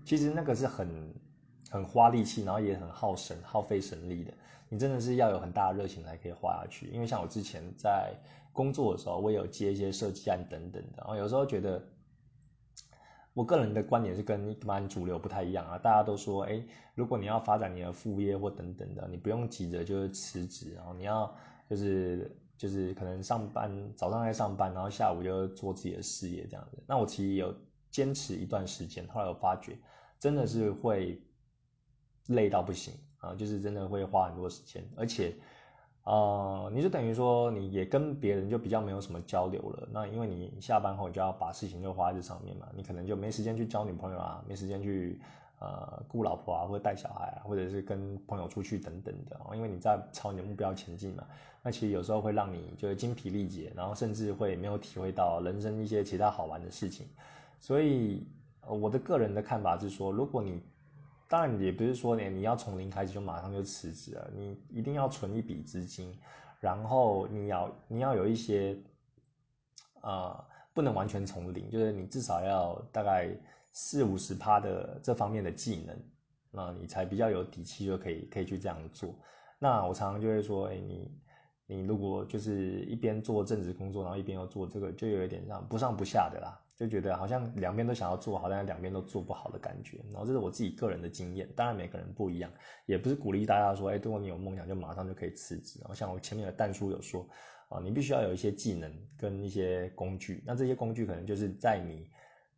[0.04, 1.14] 其实那个是很
[1.70, 4.34] 很花力气，然后也很耗神、耗费神力的。
[4.70, 6.88] 你真的是要有很大的热情才可以画下去。
[6.88, 8.14] 因为像我之前在
[8.54, 11.82] 工作的时候，我有接一些设计案等等的，然后有时候觉得。
[13.36, 21.36] 我个人的观点是跟一般主流不太一样啊，大家都说，哎，如果你要发展你的副业或等等的，你不用急着就是辞职，然后你要
[21.70, 26.82] 就是就是可能上班早上在上班，然后下午就做自己的事业这样子。
[26.88, 27.54] 那我其实有
[27.92, 29.78] 坚持一段时间，后来我发觉
[30.18, 31.22] 真的是会
[32.28, 35.36] 累到不行啊，就是真的会花很多时间，而且。
[36.08, 39.90] 呃，你就等于说你也跟别人就比较没有什么交流了。
[39.92, 45.20] 那因为你下班后你就要把事情就花在这上面嘛，你可能就没时间去交女朋友啊，没时间去
[45.58, 49.36] 呃顾老婆啊，或带小孩啊，或者是跟朋友出去等等的。
[49.56, 51.26] 因为你在朝你的目标前进嘛，
[51.64, 57.08] 那其实有时候会让你就是精疲力竭，然后甚至会没有体会到人生一些其他好玩的事情。
[57.60, 58.28] 所以
[58.62, 60.62] 我的个人的看法是说，如果你
[61.28, 66.16] 当然也不是说你你要从零开始就马上就辞职了，你一定要存一笔资金，
[66.60, 68.78] 然后你要你要有一些，
[70.02, 73.30] 呃，不能完全从零，就是你至少要大概
[73.72, 76.00] 四五十趴的这方面的技能，
[76.52, 79.14] 那你才比较有底气就可以可以去这样做。
[79.58, 81.12] 那我常常就会说，哎，你
[81.66, 86.62] 你如果就是一边做正职工作，然后一边要做这个，就有一点像不上不下的啦。
[86.78, 89.98] 就觉得好像两边都想要做好，但是两边都做不好的感觉。
[90.12, 92.52] 然后这是我自己个人的经验，当然每个人不一样，
[92.86, 95.80] 也不是鼓励大家说，哎，如果你有梦想就马上就可以辞职。
[95.80, 97.26] 然后像我前面的蛋叔有说，
[97.70, 100.44] 啊，你必须要有一些技能跟一些工具。
[100.46, 102.10] 那这些工具可能就是在你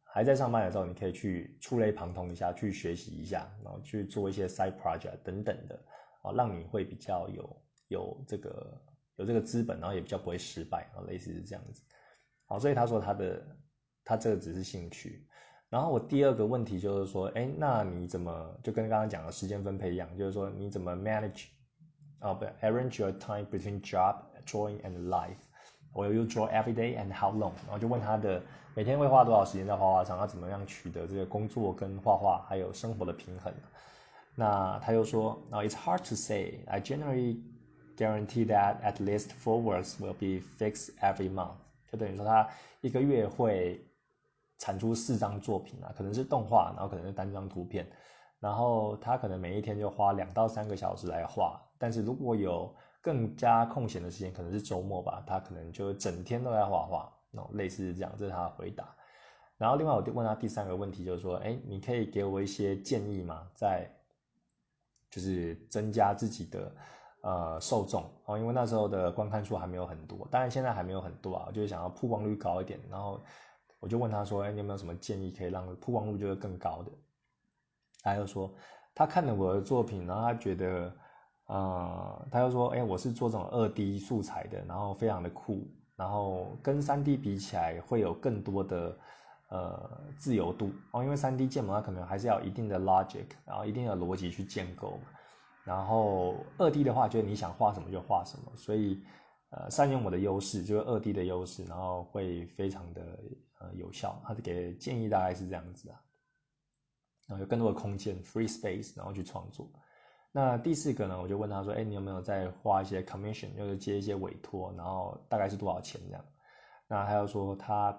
[0.03, 5.79] 还在上班的时候，你可以去触类旁通一下，去学习一下，然后去做一些 side project 等等的，
[6.23, 8.81] 啊，让你会比较有有这个
[9.17, 11.83] 有这个资本，然后也比较不会失败啊，类似是这样子。
[12.47, 13.45] 好，所以他说他的。
[14.07, 15.27] 他这个只是兴趣，
[15.69, 21.47] 然后我第二个问题就是说，哎，那你怎么就跟刚刚讲的时间分配一样，就是说你怎么 manage，
[22.21, 25.35] 哦不，arrange your time between job, drawing and life?
[25.93, 27.51] Will you draw every day and how long?
[27.65, 28.41] 然后就问他的
[28.75, 33.53] 每天会花多少时间在画画上，他怎么样取得这个工作跟画画还有生活的平衡？
[34.35, 36.59] 那他又说，Now it's hard to say.
[36.67, 37.41] I generally
[37.97, 41.57] guarantee that at least four works will be fixed every month.
[41.91, 42.47] 就等于说他
[42.81, 43.83] 一个月会
[44.57, 47.87] 产出四张作品啊，可能是动画，然后可能是单张图片，
[48.39, 58.95] 然后他可能每一天就花两到三个小时来画，但是如果有更加空闲的时间，可能是周末吧，他可能就整天都在画画，那类似是这样，这是他的回答。
[59.57, 63.47] 然后另外我就问他第三个问题，就是说，哎，你可以给我一些建议吗？
[63.53, 63.87] 在
[65.09, 66.75] 就是增加自己的
[67.21, 73.21] 呃受众哦，因为那时候的观看数还没有很多，当然现在还没有很多啊，我就是想要曝光率高一点，然后。
[73.79, 76.91] 我就问他说：“哎，你有没有什么建议可以让曝光度就是更高的？”
[78.01, 78.53] 他又说
[78.95, 80.95] 他看了我的作品，然后他觉得，
[81.47, 88.97] 呃，他又说：“哎，我是做这种二 D 素材的，然后非常的酷，然后跟三 D 比起来会有更多的
[89.49, 94.99] 呃自由度哦，因为三 D 建模它可能还是要一定的 logic，然后一定的逻辑去建构。
[95.63, 99.03] 然后二 D 的话，就是你想画什么就画什么，所以
[99.49, 103.01] 呃善用我的优势，就是二 D 的优势，然后会非常的
[103.59, 104.21] 呃有效。
[104.25, 106.01] 他给建议大概是这样子啊，
[107.27, 109.69] 然后有更多的空间 （free space），然后去创作。
[110.31, 116.25] 那第四个呢，我就问他说：“哎，你有没有在花一些 commission，就是接一些委托，然后大概是多少钱这样？”
[116.87, 117.97] 那他又说他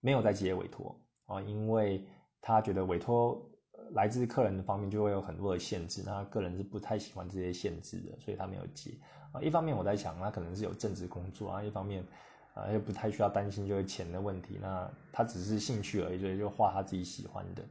[0.00, 2.06] 没有在接委托啊，因为
[2.40, 3.46] 他觉得委托。
[3.92, 8.92] 来自客人的方面就会有很多的限制，那他个人是不太喜欢这些限制的，所以他没有接
[9.32, 9.42] 啊。
[9.42, 12.06] 一方面我在想，他可能是有正职工作啊，一方面
[12.54, 17.62] 啊又不太需要担心就是钱的问题，那他只是兴趣而已，所以就画他自己喜欢的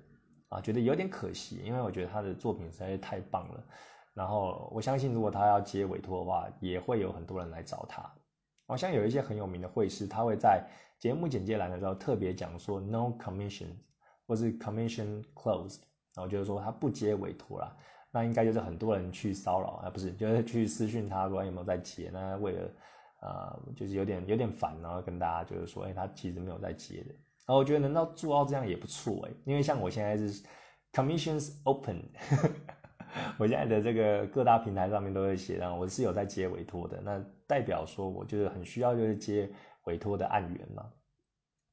[0.50, 3.64] 啊，觉得有点可惜，因为我觉得他的作品实在是太棒了。
[4.14, 8.12] 然后我相信，如果他要接委托的话，也会有很多人来找他。
[8.68, 10.64] 好像有一些很有名的会师，他会在
[11.00, 13.70] 节目简介栏的时候特别讲说 “no commission”
[14.28, 15.80] 或是 “commission closed”。
[16.16, 17.74] 然后就是说他不接委托啦，
[18.12, 22.70] 那应该就是很多人去骚扰啊，不是，就是去私讯他说有没有在接，那为了
[23.22, 27.14] 呃就是有点有点烦，然后跟大家就是说，哎，他其实没有在接的。
[27.46, 30.44] 然后我觉得能到做到这样也不错哎，因为像我现在是
[30.94, 32.02] commissions open，
[33.38, 39.50] 我现在的这个各大平台上面都会写，然后我是有在接委托的，那代表说我就是很需要就是接
[39.86, 40.86] 委托的案源嘛，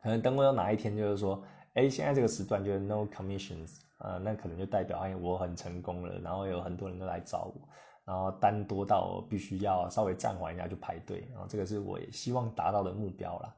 [0.02, 1.44] 可能等我有哪一天就是说，
[1.74, 3.80] 哎，现在这个时段就是 no commissions。
[3.98, 7.66] 呃，那可能就代表哎，我很成功了，然后有很多人都来找我，
[8.06, 13.54] 然后单多到必须要稍微暂缓一下就排队，然后这个是我希望达到的目标啦。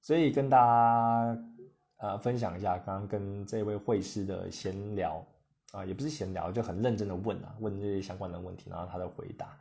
[0.00, 1.38] 所以跟大家
[1.98, 5.22] 呃分享一下，刚刚跟这位会师的闲聊
[5.72, 9.54] 啊，也不是闲聊，就很认真的问啊，问这些相关的问题，然后他的回答。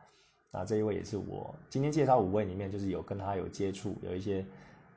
[0.52, 4.46] 那这一位也是我今天介绍五位里面，就是有跟他有接触，有一些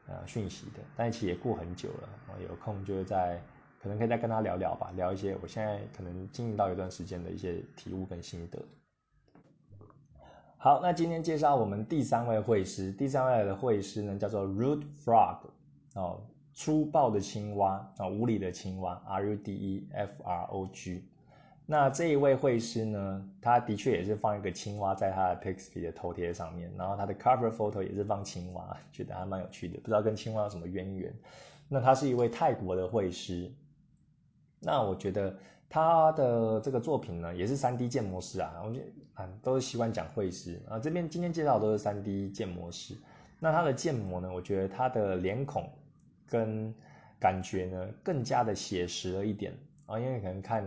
[0.07, 3.41] 呃讯息的，但其实也过很久了，啊，有空就是在。
[3.83, 8.59] 可能可以再跟他聊聊吧，聊一些我现在可能经营到一段时间的一些体悟跟心得。
[10.65, 15.37] 好，那今天介绍我们第三位会师，第三位的会师呢叫做 Rude Frog，
[15.95, 16.23] 哦，
[16.55, 21.05] 粗暴的青蛙啊，无理的青蛙，R U D E F R O G。
[21.67, 31.15] 那这一位会师呢，他的确也是放一个青蛙在他的 Pixie 的头贴上面，然后他的 Cover Photo 也是放青蛙，觉得还蛮有趣的，不知道跟青蛙有什么渊源。
[31.69, 33.53] 那他是一位泰国的会师。
[34.61, 35.37] 那我觉得
[35.69, 40.79] 他的这个作品呢，也是三 D 建模师啊，我觉得啊都是习惯讲绘师啊。
[40.79, 42.95] 这边今天介绍都是三 D 建模师。
[43.41, 45.71] 那他的建模呢，我觉得他的脸孔
[46.29, 46.75] 跟
[47.19, 49.53] 感觉呢更加的写实了一点
[49.87, 50.65] 啊，因为可能看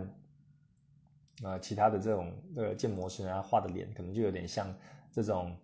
[1.42, 4.74] 啊其他的这种这个建模师他画的脸，可能就有点像
[5.12, 5.56] 这种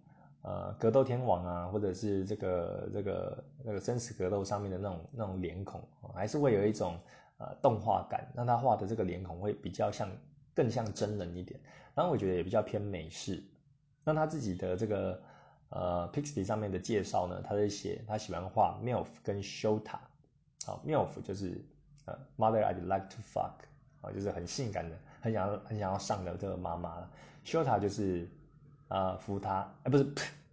[0.42, 5.80] 呃格斗天王啊，或者是这个这个那个生死格斗上面的那种那种脸孔，
[6.14, 6.98] 还是会有一种。
[7.36, 10.08] 呃，动画感，那他画的这个脸孔会比较像，
[10.54, 11.58] 更像真人一点。
[11.94, 13.42] 然后我觉得也比较偏美式。
[14.04, 15.22] 那他自己的这个
[15.70, 19.98] 呃 Pixie 上面的介绍呢，他在写他喜欢画 Milf 跟 Shota。
[20.66, 21.64] 好，Milf 就是
[22.06, 23.52] 呃 Mother I'd like to fuck，
[24.00, 27.08] 啊，就是很性感的，很想要很想要上的这个妈妈。
[27.44, 28.28] Shota 就是
[28.88, 30.04] 呃扶他，哎不是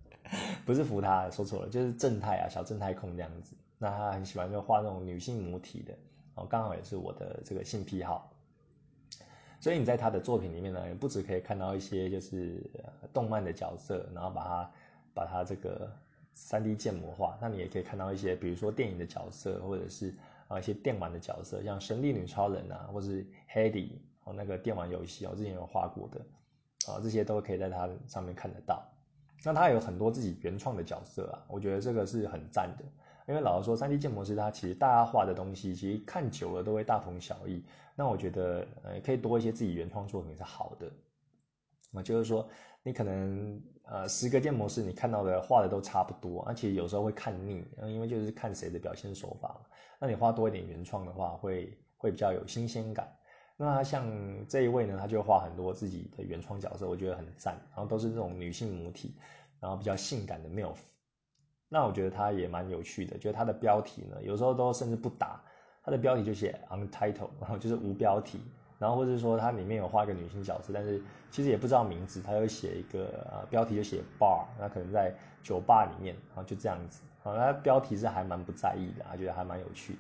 [0.66, 3.56] 不是扶他，说错了，就是正太啊，小正太控这样子。
[3.78, 5.94] 那他很喜欢就画那种女性母体的。
[6.36, 8.31] 哦，刚好也是我的这个性癖好，
[9.62, 12.62] 所以你在他的作品里面呢，也不只可以看到一些就是
[13.14, 14.72] 动漫的角色，然后把它
[15.14, 15.90] 把它这个
[16.34, 20.16] 三 D 建模化，那你也可以看到一些，比如说电影的角色，或者是
[20.48, 23.92] 啊一些电玩的角色，像神力女超人啊，或是 Hedy
[24.24, 28.84] 哦那个电玩游戏哦，之前有画过的，啊这些都可以在它上面看得到。
[29.44, 32.86] 那他有很多自己原创的角色啊，我觉得这个是很赞的。
[33.28, 37.64] 因为老实说，三 D 建模师他其实大家画的东西，其实看久了都会大同小异。
[37.96, 40.92] 那我觉得，呃，可以多一些自己原创作品是好的。
[41.92, 42.48] 那就是说，
[42.84, 49.62] 你可能呃十个建模师你看到的画的都差不多，而且有时候会看腻，因为就是看谁的表现手法。
[50.00, 53.14] 那你画多一点原创的话，会会比较有新鲜感。
[53.58, 54.08] 那像
[54.48, 57.56] 这一位呢，他就画很多自己的原创角色，我觉得很赞。
[57.70, 59.14] 然后都是这种女性母体，
[59.60, 60.78] 然后比较性感的 MILF。
[61.74, 65.42] 那我觉得它也蛮有趣的，就是它的标题呢，有时候都甚至不打，
[65.82, 68.42] 它的标题就写 untitled，然后就是无标题，
[68.78, 80.00] 然后或者说它里面有画一个女性角色，但是其实也不知道名字，它又写一个呃标题就写 bar，那可能在酒吧里面，然后就这样子，好，那标题是还蛮不在意的，他觉得还蛮有趣的。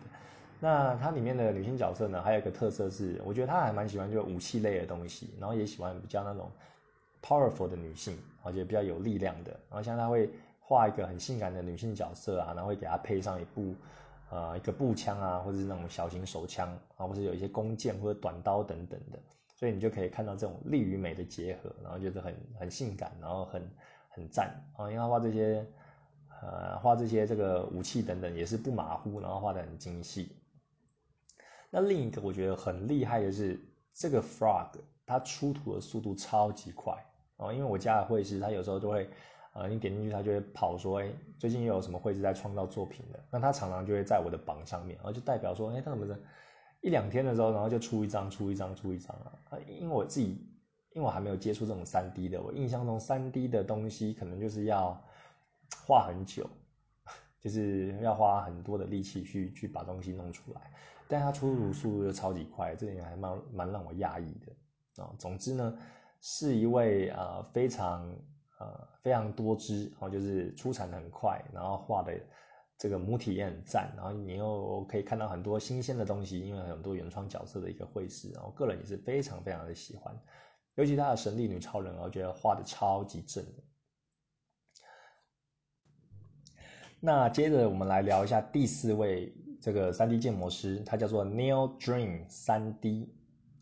[0.60, 6.52] 那它里面的女性角色呢，还有一个特色是，我觉得他还蛮喜欢就武器类的东西，然后也喜欢比较那种
[7.24, 10.30] powerful 的女性，而且比较有力量的，然后像他会。
[10.72, 13.76] 画一个很性感的女性角色啊，然后会给她配上一部，
[14.30, 19.20] 呃，一个步枪啊，或者是那种小型手枪啊，或者有一些弓箭或者短刀等等的，
[19.54, 23.70] 所以你就可以看到这种力与美的结合，然后觉得很很性感，然后很
[24.08, 25.68] 很赞啊，因为他画这些
[26.42, 30.38] 呃画这些这个武器等等也是不马虎，然后画的很精细。
[31.70, 33.60] 那另一个我觉得很厉害的是
[33.94, 34.70] 这个 Frog，
[35.06, 36.96] 它出土的速度超级快
[37.36, 39.10] 哦，因为我家的会师他有时候都会。
[39.54, 43.20] 呃，你点进去，它就会跑说，哎，最近又有什么绘制在创造作品的？
[43.30, 46.18] 那它常常就会在我的榜上面，然后就代表说，哎，它怎么的，
[46.80, 49.14] 一两天的时候，然后就出一张，出一张，出一张
[49.50, 49.60] 啊！
[49.68, 50.28] 因为我自己，
[50.94, 54.98] 因为我还没有接触这种三 D 的，我印象中三 D 的东西可能就是要
[55.86, 56.50] 画很久，
[57.42, 60.62] 就是要花很多的力气去去把东西弄出来，
[61.10, 65.14] 但它出炉速度又超级快，这点还蛮蛮让我讶异的啊。
[65.20, 65.78] 总之呢，
[66.22, 68.10] 是一位呃非常。
[68.62, 72.14] 呃，非常多汁哦，就是出产的很快，然后画的
[72.78, 80.16] 这个母体也很赞，然后你又可以看到很多新鲜的东西，因为很多原创角色的一个绘师，然后个人也是非常非常的喜欢，
[80.76, 83.64] 尤其他的神力女超人，我觉得画的超级正的。
[87.00, 93.12] 那接着我们来聊一下第四位这个三 D 建模师，他叫做 Neo Dream 三 D，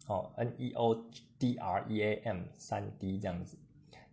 [0.07, 0.93] 哦，N E O
[1.37, 3.57] D R E A M 三 D 这样子。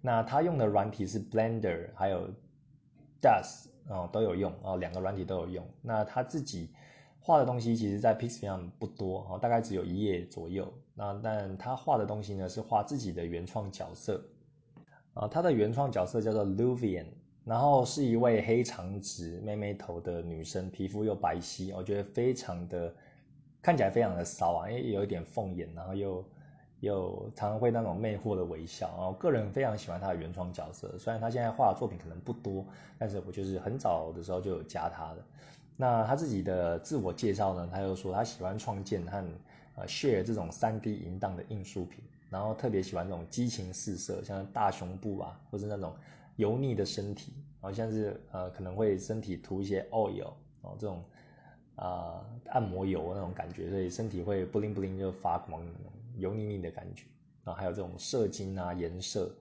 [0.07, 2.31] 那他用的软体是 Blender，还有
[3.21, 5.67] Dust 哦都有用哦，两个软体都有用。
[5.83, 6.71] 那他自己
[7.19, 10.73] 画的东西其实，在 Pixel 上不多哦，大概只有一页左右。
[10.95, 14.25] 那但他画的东西呢，是画自己的原创角色
[15.15, 17.07] 啊，他的原创角色叫做 Luvian，
[17.45, 22.95] 然后是一位黑长直、妹妹头的女生，皮肤又白皙，我觉得非常的
[23.61, 26.25] 看起来非常的骚啊，因为有一点凤眼，然后又。
[26.81, 30.97] 有常常会那种魅惑的微笑，然后个人非常喜欢他的原创角色。
[30.99, 32.65] 虽然他现在画的作品可能不多，
[32.99, 35.25] 但是我就是很早的时候就有加他的。
[35.77, 39.25] 那他自己的自我介绍呢，他又说他喜欢创建和
[39.77, 45.95] 呃 share 这种三 D 淫荡的艺术品，然后特别喜欢这种激情四射，像大胸部啊，或是那种
[46.37, 51.03] 油腻的身体，好像是呃可能会身体涂一些 oil 哦这种
[51.75, 55.63] 啊按摩油那种感觉，所以身体会 bling bling 就发光。
[56.17, 57.07] 油腻腻的感觉，
[57.45, 59.35] 然后还有这种射精啊、颜色，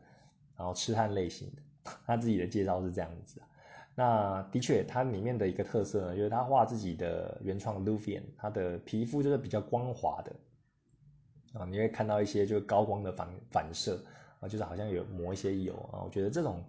[0.57, 1.61] 然后痴汉类型的。
[2.05, 3.47] 他自己的介绍是这样子啊。
[3.93, 10.35] 那的确，他里面的一个特色呢，就是他画自己的原创 Luvian，他的皮肤就是比较光滑的
[11.59, 14.03] 啊，你会看到一些就是高光的反反射
[14.39, 16.01] 啊，就是好像有抹一些油啊。
[16.03, 16.61] 我觉得这种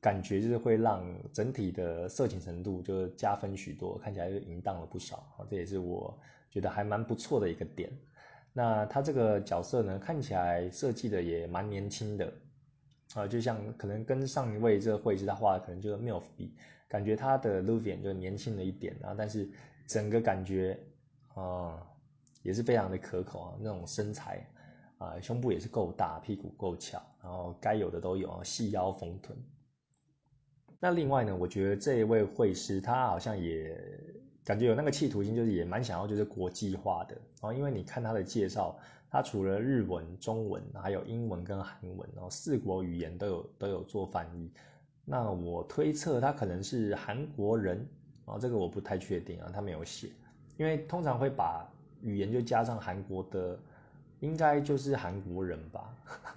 [0.00, 5.44] 感觉就是会让整体的色情程度就加分许多，看起来就淫荡了不少啊。
[5.50, 6.16] 这也是我
[6.50, 7.90] 觉得还蛮不错的一个点。
[8.58, 12.32] 那他这个角色呢，看起来设计的也蛮年轻的，
[13.12, 16.54] 啊，就像可能跟上一位这个绘师他画的可能就是 MILF 比，
[16.88, 19.46] 感觉他的 Luvian 就年轻了一点啊，但是
[19.86, 20.80] 整个感觉
[21.34, 21.86] 啊
[22.42, 24.48] 也是非常的可口啊，那种身材
[24.96, 29.36] 啊，胸部也是够大，屁股够翘，然后该有的都有啊，细腰丰臀。
[30.80, 33.78] 那另外呢，我觉得这一位绘师他好像也。
[34.46, 38.78] 感觉有那个企图心，就是也蛮想要就是国际化的哦，因为你看他的介绍，
[39.10, 44.48] 他除了日文、中文，还有英文跟韩文然后，四国语言都有都有做翻译。
[45.04, 47.84] 那我推测他可能是韩国人
[48.24, 50.10] 哦，这个我不太确定啊，他没有写，
[50.56, 51.68] 因为通常会把
[52.00, 53.58] 语言就加上韩国的，
[54.20, 55.92] 应该就是韩国人吧。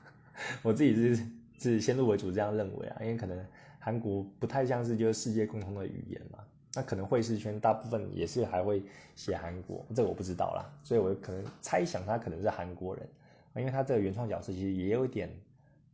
[0.64, 1.24] 我自己是
[1.60, 3.46] 是先入为主这样认为啊，因为可能
[3.78, 6.40] 韩国不太像是就是世界共同的语言嘛。
[6.76, 8.84] 那可能会师圈大部分也是还会
[9.16, 13.10] 写韩国，这个我不知道啦，所以我可能猜想他可能是韩国人，
[13.56, 15.28] 因为他这个原创角色其实也有一点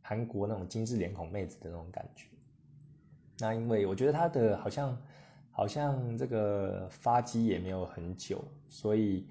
[0.02, 2.26] 韩国那种精致脸孔妹子的那种感觉。
[3.38, 4.98] 那因为我觉得他的好像
[5.50, 9.26] 好像这个发迹也没有很久，所以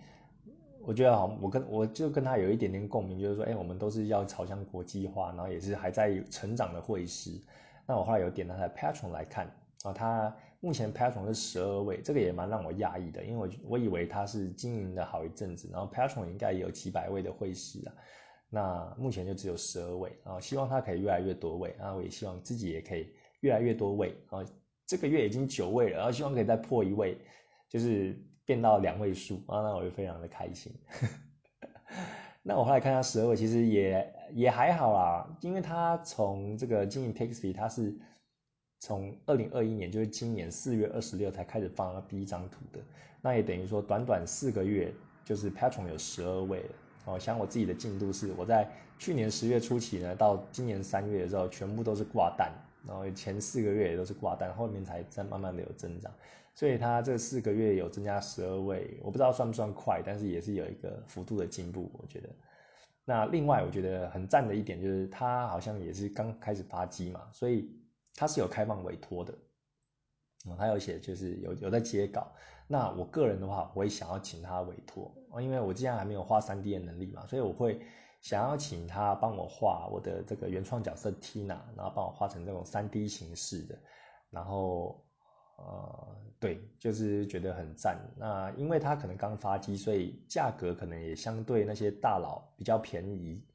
[0.81, 7.39] 我觉得好，我跟我就跟他有一点点共鸣，就是说，哎，我们都是要朝向国际化，然后也是还在成长的会师。
[7.85, 9.45] 那我后来有点他的 Patron 来看
[9.83, 10.35] 啊，他。
[10.61, 17.93] 目前 Patron 是十二位，这个也蛮让我讶异的，因为我我以为他是经营的好一阵子，然后 Patron 应该也有几百位的会师啊，
[18.49, 24.43] 那目前就只有十二位啊，希望他可以越来越多位啊，我也希望自己也可以越来越多位啊，
[24.87, 27.17] 这个月已经九位了，然后希望可以再破一位，
[27.69, 30.73] 就是变到两位数啊，那我就非常的开心。
[32.41, 37.95] 那我后来看他十二位，其实也也还好啦，因为他从这个经营 Pixie，他是。
[38.86, 42.79] 从二零二一年，就是今年四月二十六才开始放第一张图的，
[43.19, 46.69] 那也等于说短短四个月，就是 Patron 有十二位了。
[47.05, 48.69] 哦，像我自己的进度是，我在
[48.99, 52.51] 去年十月初期呢，到今年三月的时候，全部都是挂单，
[52.86, 56.13] 然后前四个月也都是挂单，后面才在慢慢的有增长。
[56.53, 62.29] 所以它这四个月有增加十二位，我不知道算不算快，但是也是有一个幅度的进步，我觉得。
[63.03, 67.67] 那另外我觉得很赞的一点就是他好像也是刚开始发机嘛，所以
[68.16, 69.34] 他是有开放委托的，
[70.47, 72.32] 嗯，他有写就是有有在接稿。
[72.68, 77.80] 那我个人的话，我也想要请他委托因为我既然还没有画三 D 的能力嘛，所以我会
[78.22, 83.78] 想要请他帮我画我的这个原创角色 Tina，然后帮我画成这种三 D 形式的，
[84.32, 85.05] 然后
[85.57, 87.99] 呃，对，就是觉得很赞。
[88.18, 93.45] 那因为他可能刚发机，所以价格可能也相对那些大佬比较便宜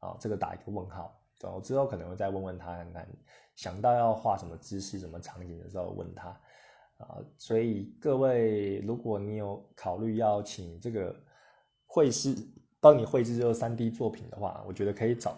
[0.00, 1.16] 啊，这个打一个问号。
[1.42, 3.08] 我之后可能会再问问他看看，
[3.54, 6.28] 想到要画什么姿势、什么场景的时候问他。
[6.98, 11.12] 啊，所以各位，如果你有考虑要请这个
[11.84, 12.32] 绘师
[12.78, 15.36] 帮你绘制这个三 D 作品的话，我觉得可以找，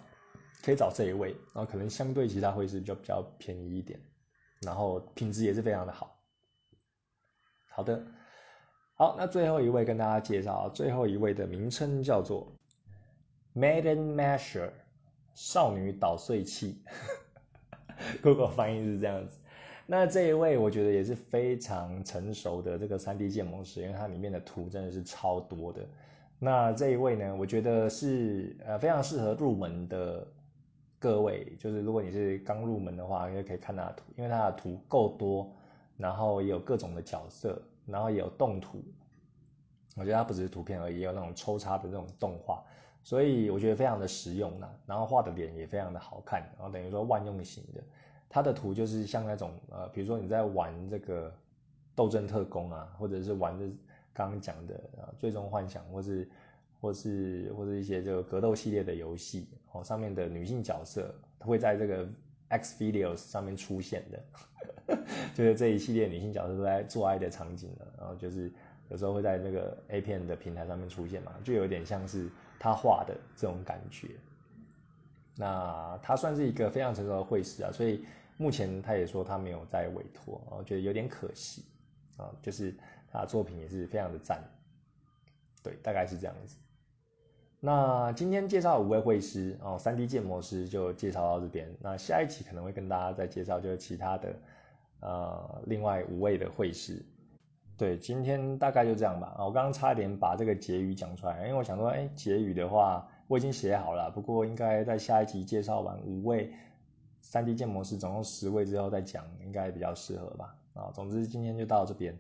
[0.63, 3.99] 可以找这一位，然后可能相对其他绘师就比较便宜一点，
[4.61, 6.21] 然后品质也是非常的好。
[7.71, 8.05] 好的，
[8.97, 12.55] 好，那最后一位跟大家介绍，最后一位的名称叫做
[13.55, 14.71] Maiden Masher，
[15.35, 16.85] 少女捣碎器
[18.23, 19.39] Google 翻译是这样子。
[19.87, 25.87] 那这一位我觉得也是非常成熟的这个三 D 建模师，因为它里面的图真的是超多的。
[26.39, 30.27] 那这一位呢，我觉得是呃非常适合入门的
[30.99, 35.55] 各位，就是如果你是刚入门的话，也可以看他的图，因为他的图够多，
[35.97, 38.83] 然后也有各种的角色，然后也有动图。
[39.97, 42.65] 我觉得它不只是图片而已，也有那种抽插的这种动画，
[43.05, 44.69] 所以我觉得非常的实用呢。
[44.85, 47.81] 然后画的脸也非常的好看，然后等于说万用型的。
[48.29, 51.33] 它的图就是像那种呃，比如说你在玩这个
[51.95, 53.67] 斗争特工啊，或者是玩这
[54.13, 56.29] 刚刚讲的啊最终幻想，或是
[56.81, 62.09] 或是或者一些这个格斗系列的游戏哦，上面的女性角色会在这个
[62.49, 64.97] X videos 上面出现的，
[65.33, 68.51] 就是这一系列女性角色都在做爱的场景了，然后就是
[68.89, 72.29] 有时候会在那个 A 片的平台上面出现嘛，就有点像是
[72.65, 74.09] 他画的这种感觉。
[75.37, 78.03] 那他算是一个非常成熟的绘师啊，所以。
[78.37, 81.63] 目前他也说他没有在委托，我觉得有点可惜
[82.17, 82.75] 啊，就是
[83.13, 84.43] 他作品也是非常的赞，
[85.63, 86.57] 对，大概是这样子。
[87.61, 91.73] 那今天介绍五位绘师哦，三 D 建模师就介绍到这边。
[91.79, 94.35] 那下一期可能会跟大家再介绍就是其他的
[94.99, 97.07] 呃另外五位的绘师。
[97.77, 99.35] 对，今天大概就这样吧。
[99.39, 106.53] 我刚刚差点把这个结语讲出来，因为我想说，哎，结语的话我已经写好了，不过应该在下一集介绍完五位。
[107.21, 110.55] 三 D 建模师总共十位之后再讲，应该比较适合吧？
[110.75, 112.17] 啊，总之今天就到这边。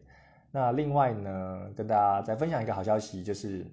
[0.51, 3.65] 那另外呢，跟大家再分享一个好消息，就是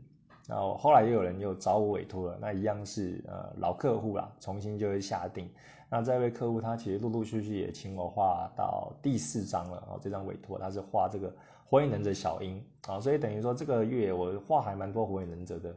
[0.49, 5.49] 啊，后来又有人又找我委托了，那一样是呃老客户啦，重新就会下定。
[5.89, 11.34] 那这位客户他其实陆陆续续也请我画到第四张了啊，这张委托他是画这个
[11.72, 15.74] 火影忍者小樱啊，所以等于说这个月我画还蛮多火影忍者的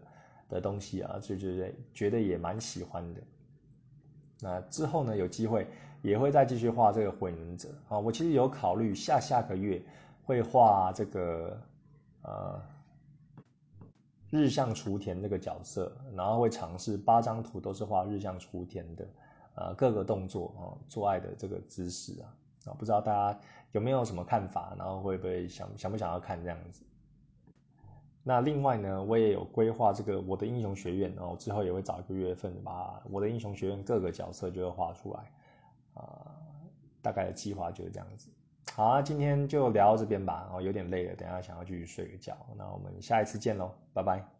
[0.49, 3.21] 的东西啊，就觉得觉得也蛮喜欢的。
[4.41, 5.69] 那之后呢，有机会
[6.03, 7.97] 也会再继续画这个火影忍者啊。
[8.01, 9.81] 我其实有考虑下下个月
[10.25, 11.63] 会画这个
[12.23, 12.61] 呃
[14.31, 19.07] 日向雏田这个角色，然后会尝试八张图都是画日向雏田的
[19.55, 22.35] 呃各个动作啊做爱的这个姿势啊
[22.71, 23.39] 啊，不知道大家
[23.73, 26.85] 有没有什么看法，然后会不会想想不想要看这样子？
[28.27, 35.33] 那另外呢，我也有规划这个我的英雄学院，然后之后也会找一个月份把我的英雄学院各个角色就会画出来，
[35.93, 36.33] 啊，
[37.03, 38.31] 大概的计划就是这样子。
[38.73, 44.34] 好啊，今天就聊到这边吧，然后有点累了，等下想要继续睡个觉，那我们下一次见喽，拜拜。